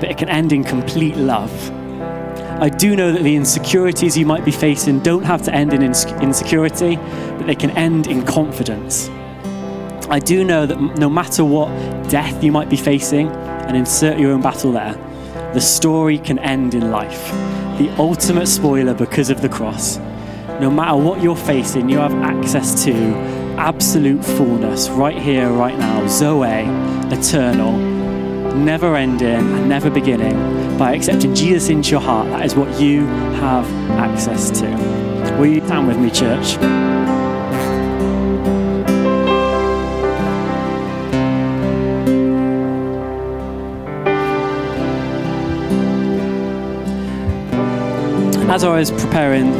but 0.00 0.10
it 0.10 0.18
can 0.18 0.28
end 0.28 0.52
in 0.52 0.64
complete 0.64 1.16
love. 1.16 1.52
I 2.60 2.68
do 2.68 2.94
know 2.94 3.12
that 3.12 3.22
the 3.22 3.34
insecurities 3.34 4.16
you 4.16 4.26
might 4.26 4.44
be 4.44 4.52
facing 4.52 5.00
don't 5.00 5.24
have 5.24 5.42
to 5.42 5.54
end 5.54 5.72
in 5.72 5.82
insecurity, 5.82 6.96
but 6.96 7.46
they 7.46 7.54
can 7.54 7.70
end 7.72 8.06
in 8.06 8.24
confidence. 8.24 9.08
I 10.08 10.18
do 10.18 10.44
know 10.44 10.66
that 10.66 10.78
no 10.98 11.08
matter 11.08 11.44
what 11.44 11.68
death 12.08 12.42
you 12.44 12.52
might 12.52 12.68
be 12.68 12.76
facing, 12.76 13.28
and 13.28 13.76
insert 13.76 14.18
your 14.18 14.32
own 14.32 14.42
battle 14.42 14.72
there, 14.72 14.94
the 15.54 15.60
story 15.60 16.18
can 16.18 16.38
end 16.38 16.74
in 16.74 16.90
life. 16.90 17.32
The 17.78 17.90
ultimate 17.98 18.46
spoiler 18.46 18.94
because 18.94 19.30
of 19.30 19.42
the 19.42 19.48
cross. 19.48 19.98
No 20.60 20.70
matter 20.70 20.96
what 20.96 21.20
you're 21.20 21.34
facing, 21.34 21.88
you 21.88 21.98
have 21.98 22.14
access 22.22 22.84
to 22.84 22.94
absolute 23.58 24.24
fullness 24.24 24.88
right 24.90 25.20
here, 25.20 25.50
right 25.50 25.76
now. 25.76 26.06
Zoe, 26.06 26.64
eternal, 27.12 27.72
never 28.54 28.94
ending 28.94 29.28
and 29.28 29.68
never 29.68 29.90
beginning. 29.90 30.78
By 30.78 30.94
accepting 30.94 31.34
Jesus 31.34 31.68
into 31.68 31.90
your 31.90 32.00
heart, 32.00 32.28
that 32.28 32.46
is 32.46 32.54
what 32.54 32.80
you 32.80 33.06
have 33.40 33.66
access 33.98 34.50
to. 34.60 34.66
Will 35.38 35.46
you 35.46 35.64
stand 35.66 35.88
with 35.88 35.98
me, 35.98 36.10
church? 36.10 36.56
As 48.46 48.62
I 48.62 48.76
was 48.76 48.90
preparing 48.90 49.52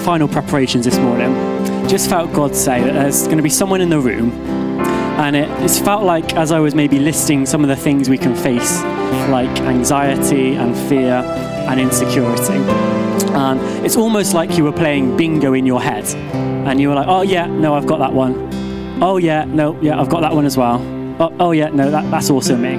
final 0.00 0.28
preparations 0.28 0.84
this 0.84 0.98
morning, 0.98 1.32
just 1.88 2.08
felt 2.08 2.32
God 2.32 2.54
say 2.54 2.80
that 2.82 2.92
there's 2.92 3.24
going 3.24 3.36
to 3.36 3.42
be 3.42 3.50
someone 3.50 3.80
in 3.80 3.88
the 3.88 4.00
room 4.00 4.30
And 5.22 5.36
it, 5.36 5.48
it's 5.62 5.78
felt 5.78 6.04
like, 6.04 6.34
as 6.34 6.50
I 6.50 6.58
was 6.58 6.74
maybe 6.74 6.98
listing 6.98 7.44
some 7.44 7.62
of 7.62 7.68
the 7.68 7.76
things 7.76 8.08
we 8.08 8.16
can 8.16 8.34
face, 8.34 8.82
like 9.28 9.60
anxiety 9.60 10.54
and 10.54 10.74
fear 10.88 11.22
and 11.68 11.78
insecurity, 11.78 12.54
and 13.34 13.60
it's 13.84 13.96
almost 13.96 14.32
like 14.34 14.56
you 14.56 14.64
were 14.64 14.72
playing 14.72 15.16
bingo 15.16 15.52
in 15.52 15.66
your 15.66 15.82
head. 15.82 16.06
And 16.66 16.80
you 16.80 16.88
were 16.88 16.94
like, 16.94 17.08
oh, 17.08 17.22
yeah, 17.22 17.46
no, 17.46 17.74
I've 17.74 17.86
got 17.86 17.98
that 17.98 18.12
one. 18.12 18.48
Oh, 19.02 19.18
yeah, 19.18 19.44
no, 19.44 19.78
yeah, 19.80 20.00
I've 20.00 20.08
got 20.08 20.22
that 20.22 20.34
one 20.34 20.46
as 20.46 20.56
well. 20.56 20.80
Oh, 21.20 21.32
oh 21.38 21.50
yeah, 21.52 21.68
no, 21.68 21.90
that, 21.90 22.10
that's 22.10 22.30
also 22.30 22.56
me. 22.56 22.74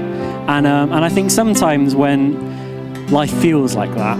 And, 0.47 0.65
um, 0.65 0.91
and 0.91 1.05
I 1.05 1.09
think 1.09 1.29
sometimes 1.29 1.95
when 1.95 3.07
life 3.09 3.31
feels 3.41 3.75
like 3.75 3.93
that, 3.93 4.17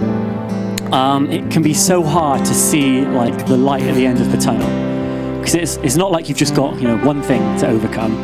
um, 0.92 1.30
it 1.30 1.50
can 1.50 1.62
be 1.62 1.74
so 1.74 2.02
hard 2.02 2.44
to 2.44 2.54
see 2.54 3.02
like 3.02 3.46
the 3.46 3.56
light 3.56 3.82
at 3.82 3.94
the 3.94 4.06
end 4.06 4.20
of 4.20 4.30
the 4.30 4.38
tunnel. 4.38 4.68
Because 5.38 5.54
it's, 5.54 5.76
it's 5.78 5.96
not 5.96 6.10
like 6.10 6.28
you've 6.28 6.38
just 6.38 6.54
got 6.54 6.80
you 6.80 6.88
know 6.88 6.98
one 6.98 7.22
thing 7.22 7.40
to 7.58 7.68
overcome. 7.68 8.14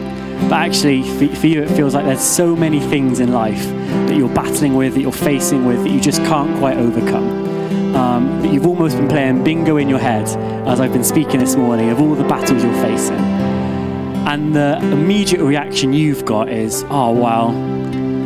But 0.48 0.54
actually 0.54 1.02
for, 1.02 1.34
for 1.36 1.46
you 1.46 1.62
it 1.62 1.70
feels 1.70 1.94
like 1.94 2.04
there's 2.04 2.20
so 2.20 2.56
many 2.56 2.80
things 2.80 3.20
in 3.20 3.32
life 3.32 3.62
that 4.08 4.16
you're 4.16 4.34
battling 4.34 4.74
with 4.74 4.94
that 4.94 5.00
you're 5.00 5.12
facing 5.12 5.66
with 5.66 5.82
that 5.84 5.90
you 5.90 6.00
just 6.00 6.20
can't 6.22 6.58
quite 6.58 6.76
overcome. 6.76 7.48
Um, 7.94 8.42
that 8.42 8.52
you've 8.52 8.66
almost 8.66 8.96
been 8.96 9.08
playing 9.08 9.42
bingo 9.42 9.76
in 9.76 9.88
your 9.88 9.98
head 9.98 10.26
as 10.66 10.80
I've 10.80 10.92
been 10.92 11.04
speaking 11.04 11.40
this 11.40 11.56
morning 11.56 11.90
of 11.90 12.00
all 12.00 12.14
the 12.14 12.24
battles 12.24 12.62
you're 12.62 12.82
facing. 12.82 13.18
And 14.26 14.54
the 14.54 14.78
immediate 14.92 15.42
reaction 15.42 15.92
you've 15.92 16.24
got 16.24 16.48
is 16.48 16.84
oh 16.88 17.12
well 17.12 17.79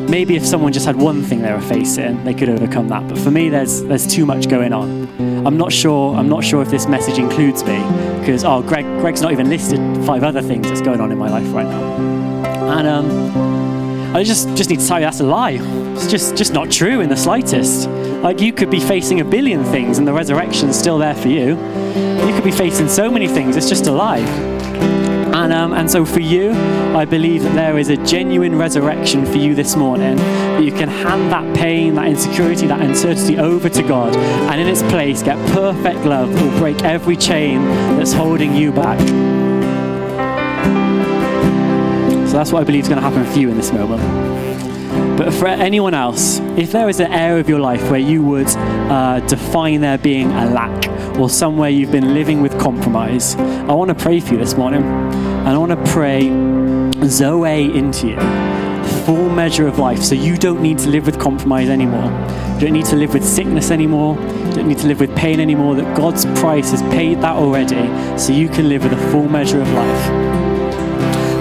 maybe 0.09 0.37
if 0.37 0.45
someone 0.45 0.73
just 0.73 0.87
had 0.87 0.97
one 0.97 1.23
thing 1.23 1.43
they 1.43 1.53
were 1.53 1.61
facing, 1.61 2.23
they 2.25 2.35
could 2.35 2.49
overcome 2.49 2.89
that. 2.89 3.09
But 3.09 3.19
for 3.19 3.31
me, 3.31 3.49
there's 3.49 3.83
there's 3.83 4.07
too 4.07 4.27
much 4.27 4.49
going 4.49 4.73
on. 4.73 5.09
I'm 5.47 5.57
not 5.57 5.73
sure. 5.73 6.15
I'm 6.15 6.29
not 6.29 6.45
sure 6.45 6.63
if 6.63 6.71
this 6.71 6.87
message 6.87 7.19
includes 7.19 7.65
me 7.65 7.79
because 8.21 8.45
oh, 8.45 8.63
Greg, 8.63 8.85
Greg's 9.01 9.23
not 9.23 9.33
even 9.33 9.49
listed 9.49 9.79
five 10.07 10.23
other 10.23 10.43
things 10.43 10.69
that's 10.69 10.81
going 10.81 11.01
on 11.01 11.13
in 11.13 11.19
my 11.19 11.29
life 11.29 11.53
right 11.53 11.67
now. 11.67 12.79
And 12.79 12.87
um, 12.87 14.17
I 14.17 14.23
just 14.23 14.49
just 14.57 14.71
need 14.71 14.81
to 14.81 14.87
tell 14.87 14.99
you 14.99 15.07
that's 15.07 15.21
a 15.21 15.25
lie. 15.25 15.59
It's 15.95 16.11
just 16.11 16.37
just 16.37 16.53
not 16.53 16.71
true 16.71 17.01
in 17.01 17.09
the 17.09 17.17
slightest. 17.17 17.89
Like 17.89 18.41
you 18.41 18.53
could 18.53 18.71
be 18.71 18.81
facing 18.81 19.21
a 19.21 19.25
billion 19.25 19.65
things, 19.65 19.99
and 19.99 20.07
the 20.07 20.13
resurrection's 20.13 20.79
still 20.79 20.99
there 20.99 21.15
for 21.15 21.29
you. 21.29 21.59
You 22.27 22.33
could 22.35 22.45
be 22.45 22.53
facing 22.53 22.89
so 22.89 23.11
many 23.11 23.29
things. 23.29 23.57
It's 23.57 23.69
just 23.69 23.87
a 23.87 23.93
lie. 23.93 24.54
And, 25.45 25.53
um, 25.53 25.75
and 25.75 25.91
so 25.91 26.07
for 26.07 26.21
you, 26.21 26.53
I 26.97 27.05
believe 27.05 27.43
that 27.43 27.55
there 27.55 27.77
is 27.77 27.91
a 27.91 27.99
genuine 27.99 28.57
resurrection 28.57 29.27
for 29.27 29.37
you 29.37 29.55
this 29.55 29.77
morning. 29.77 30.17
That 30.17 30.65
you 30.65 30.73
can 30.73 30.89
hand 30.89 31.31
that 31.33 31.55
pain, 31.55 31.97
that 31.97 32.07
insecurity, 32.07 32.67
that 32.69 32.81
uncertainty 32.81 33.37
over 33.37 33.69
to 33.69 33.83
God, 33.83 34.17
and 34.17 34.59
in 34.59 34.67
its 34.67 34.83
place 34.85 35.23
get 35.23 35.37
perfect 35.51 36.07
love 36.07 36.33
that 36.33 36.43
will 36.43 36.59
break 36.59 36.83
every 36.83 37.15
chain 37.15 37.63
that's 37.99 38.15
holding 38.15 38.57
you 38.57 38.73
back. 38.73 38.99
So 42.27 42.33
that's 42.33 42.51
what 42.51 42.63
I 42.63 42.65
believe 42.65 42.85
is 42.85 42.89
going 42.89 43.03
to 43.03 43.07
happen 43.07 43.31
for 43.31 43.39
you 43.39 43.51
in 43.51 43.59
this 43.59 43.71
moment. 43.71 44.01
But 45.19 45.35
for 45.35 45.47
anyone 45.47 45.93
else, 45.93 46.39
if 46.57 46.73
there 46.73 46.89
is 46.89 47.01
an 47.01 47.13
area 47.13 47.39
of 47.39 47.51
your 47.51 47.61
life 47.61 47.91
where 47.91 48.01
you 48.01 48.23
would 48.23 48.49
uh, 48.49 49.21
define 49.21 49.83
there 49.83 49.99
being 49.99 50.33
a 50.33 50.47
lack 50.47 50.89
or 51.19 51.29
somewhere 51.29 51.69
you've 51.69 51.93
been 51.93 52.15
living 52.15 52.41
with 52.41 52.59
compromise, 52.59 53.37
I 53.37 53.75
want 53.75 53.91
to 53.91 53.95
pray 53.95 54.21
for 54.21 54.33
you 54.33 54.39
this 54.39 54.55
morning. 54.57 55.34
And 55.45 55.53
I 55.53 55.59
want 55.59 55.73
to 55.73 55.93
pray 55.93 56.23
Zoe 57.07 57.77
into 57.77 58.09
you, 58.09 58.21
full 59.05 59.29
measure 59.29 59.67
of 59.67 59.79
life, 59.79 60.03
so 60.03 60.15
you 60.15 60.39
don't 60.39 60.63
need 60.63 60.79
to 60.79 60.89
live 60.89 61.05
with 61.05 61.19
compromise 61.21 61.69
anymore. 61.69 62.11
You 62.55 62.61
don't 62.61 62.73
need 62.73 62.87
to 62.87 62.97
live 62.97 63.13
with 63.13 63.23
sickness 63.23 63.71
anymore. 63.71 64.17
You 64.17 64.53
don't 64.55 64.69
need 64.69 64.79
to 64.79 64.87
live 64.87 65.01
with 65.01 65.15
pain 65.15 65.41
anymore. 65.41 65.75
That 65.75 65.95
God's 65.95 66.25
price 66.41 66.71
has 66.71 66.81
paid 66.95 67.21
that 67.21 67.37
already, 67.37 68.19
so 68.19 68.33
you 68.33 68.49
can 68.49 68.71
live 68.71 68.85
with 68.85 68.95
a 68.95 69.11
full 69.11 69.29
measure 69.29 69.61
of 69.61 69.71
life. 69.73 70.44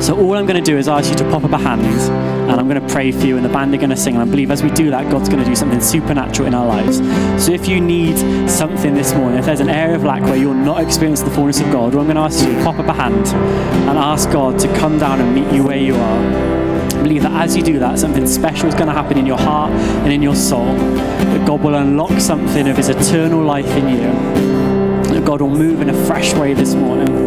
So 0.04 0.20
all 0.20 0.36
I'm 0.36 0.46
going 0.46 0.62
to 0.62 0.72
do 0.72 0.78
is 0.78 0.90
ask 0.90 1.10
you 1.10 1.16
to 1.16 1.24
pop 1.32 1.46
up 1.46 1.54
a 1.54 1.58
hand 1.58 1.82
and 1.82 2.60
I'm 2.60 2.68
going 2.68 2.86
to 2.86 2.94
pray 2.94 3.14
for 3.14 3.26
you 3.26 3.38
and 3.38 3.46
the 3.46 3.50
band 3.50 3.74
are 3.74 3.78
going 3.78 3.90
to 3.90 3.96
sing. 3.96 4.16
And 4.16 4.22
I 4.22 4.30
believe 4.30 4.52
as 4.52 4.62
we 4.62 4.70
do 4.70 4.90
that, 4.90 5.10
God's 5.10 5.30
going 5.30 5.42
to 5.42 5.50
do 5.50 5.56
something 5.56 5.80
supernatural 5.80 6.46
in 6.46 6.54
our 6.54 6.66
lives. 6.66 6.98
So 7.42 7.54
if 7.54 7.70
you 7.70 7.80
need 7.80 8.18
something 8.50 8.96
this 8.96 9.14
morning, 9.14 9.40
if 9.40 9.46
there's 9.46 9.62
an 9.62 9.70
area 9.70 9.96
of 9.96 10.04
lack 10.04 10.22
where 10.24 10.36
you're 10.36 10.54
not 10.54 10.84
experiencing 10.84 11.30
the 11.30 11.34
fullness 11.34 11.62
of 11.62 11.72
God, 11.72 11.96
well, 11.96 12.02
I'm 12.02 12.14
going 12.14 12.18
to 12.18 12.22
ask 12.22 12.46
you 12.46 12.54
to 12.54 12.64
pop 12.66 12.80
up 12.80 12.88
a 12.88 12.94
hand 12.94 13.28
and 13.28 13.98
ask 13.98 14.30
God 14.30 14.60
to 14.60 14.68
come 14.78 15.00
down 15.00 15.22
and 15.22 15.34
meet 15.34 15.50
you 15.56 15.64
where 15.64 15.78
you 15.78 15.96
are. 15.96 16.20
I 16.20 17.02
believe 17.02 17.22
that 17.22 17.42
as 17.42 17.56
you 17.56 17.64
do 17.64 17.80
that, 17.80 17.98
something 17.98 18.28
special 18.28 18.68
is 18.68 18.76
going 18.76 18.88
to 18.88 18.94
happen 18.94 19.18
in 19.18 19.26
your 19.26 19.40
heart 19.40 19.72
and 19.72 20.12
in 20.12 20.22
your 20.22 20.36
soul. 20.36 20.66
That 20.66 21.48
God 21.48 21.62
will 21.64 21.76
unlock 21.76 22.20
something 22.20 22.68
of 22.68 22.76
His 22.76 22.90
eternal 22.90 23.42
life 23.42 23.70
in 23.78 23.88
you. 23.88 25.14
That 25.14 25.24
God 25.24 25.40
will 25.40 25.50
move 25.50 25.80
in 25.82 25.90
a 25.90 26.06
fresh 26.06 26.34
way 26.34 26.54
this 26.54 26.76
morning. 26.76 27.23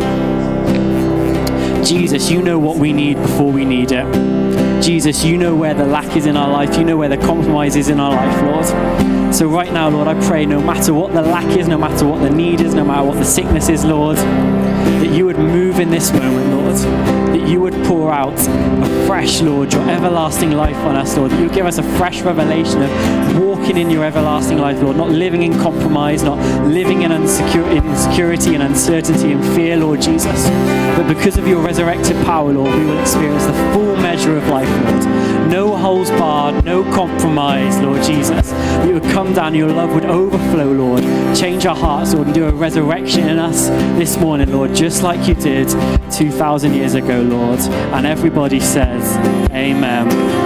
Jesus, 1.87 2.33
you 2.33 2.43
know 2.43 2.59
what 2.59 2.79
we 2.79 2.93
need 2.93 3.15
before 3.15 3.53
we 3.53 3.65
need 3.65 3.93
it. 3.93 4.83
Jesus, 4.83 5.23
you 5.25 5.39
know 5.39 5.55
where 5.55 5.73
the 5.73 5.87
lack 5.87 6.17
is 6.17 6.27
in 6.27 6.37
our 6.37 6.51
life. 6.51 6.77
You 6.77 6.85
know 6.85 6.97
where 6.97 7.09
the 7.09 7.17
compromise 7.17 7.77
is 7.77 7.89
in 7.89 8.01
our 8.01 8.11
life, 8.11 8.43
Lord. 8.43 9.33
So, 9.33 9.47
right 9.47 9.73
now, 9.73 9.89
Lord, 9.89 10.09
I 10.09 10.21
pray 10.27 10.47
no 10.47 10.61
matter 10.61 10.93
what 10.93 11.13
the 11.13 11.23
lack 11.23 11.57
is, 11.57 11.69
no 11.69 11.79
matter 11.79 12.05
what 12.05 12.23
the 12.23 12.31
need 12.31 12.61
is, 12.61 12.75
no 12.75 12.85
matter 12.85 13.05
what 13.05 13.19
the 13.19 13.25
sickness 13.25 13.69
is, 13.69 13.85
Lord, 13.85 14.17
that 14.17 15.15
you 15.15 15.27
would 15.27 15.39
move 15.39 15.79
in 15.79 15.91
this 15.91 16.13
moment, 16.13 16.51
Lord. 16.51 17.26
You 17.47 17.61
would 17.61 17.75
pour 17.85 18.13
out 18.13 18.35
a 18.35 19.07
fresh, 19.07 19.41
Lord, 19.41 19.73
your 19.73 19.89
everlasting 19.89 20.51
life 20.51 20.77
on 20.79 20.97
us, 20.97 21.17
Lord. 21.17 21.31
That 21.31 21.41
you 21.41 21.49
give 21.49 21.65
us 21.65 21.79
a 21.79 21.83
fresh 21.97 22.23
revelation 22.23 22.83
of 22.83 23.41
walking 23.41 23.77
in 23.77 23.89
your 23.89 24.05
everlasting 24.05 24.59
life, 24.59 24.83
Lord. 24.83 24.97
Not 24.97 25.11
living 25.11 25.43
in 25.43 25.53
compromise, 25.61 26.23
not 26.25 26.39
living 26.67 27.03
in 27.03 27.13
insecurity 27.13 28.55
and 28.55 28.63
uncertainty 28.65 29.33
and 29.33 29.45
fear, 29.55 29.77
Lord 29.77 30.03
Jesus. 30.03 30.49
But 30.97 31.07
because 31.07 31.39
of 31.39 31.47
your 31.47 31.63
resurrected 31.63 32.17
power, 32.27 32.53
Lord, 32.53 32.75
we 32.75 32.85
will 32.85 32.99
experience 33.01 33.45
the 33.47 33.53
full 33.73 33.97
measure 33.97 34.37
of 34.37 34.47
life, 34.49 34.69
Lord. 34.85 35.07
No 35.51 35.77
holes 35.77 36.11
barred, 36.11 36.65
no 36.65 36.83
compromise, 36.93 37.79
Lord 37.79 38.03
Jesus. 38.03 38.53
You 38.85 38.95
would 38.95 39.05
come 39.13 39.33
down, 39.33 39.55
your 39.55 39.69
love 39.69 39.95
would 39.95 40.05
overflow, 40.05 40.73
Lord. 40.73 41.05
Change 41.37 41.65
our 41.67 41.77
hearts, 41.77 42.13
Lord, 42.15 42.27
and 42.27 42.35
do 42.35 42.47
a 42.47 42.53
resurrection 42.53 43.29
in 43.29 43.39
us 43.39 43.69
this 43.97 44.17
morning, 44.19 44.53
Lord, 44.53 44.75
just 44.75 45.05
like 45.05 45.29
you 45.29 45.35
did 45.35 45.69
2,000 46.11 46.75
years 46.75 46.95
ago, 46.95 47.21
Lord. 47.37 47.61
And 47.95 48.07
everybody 48.07 48.61
says, 48.61 49.17
Amen. 49.53 50.46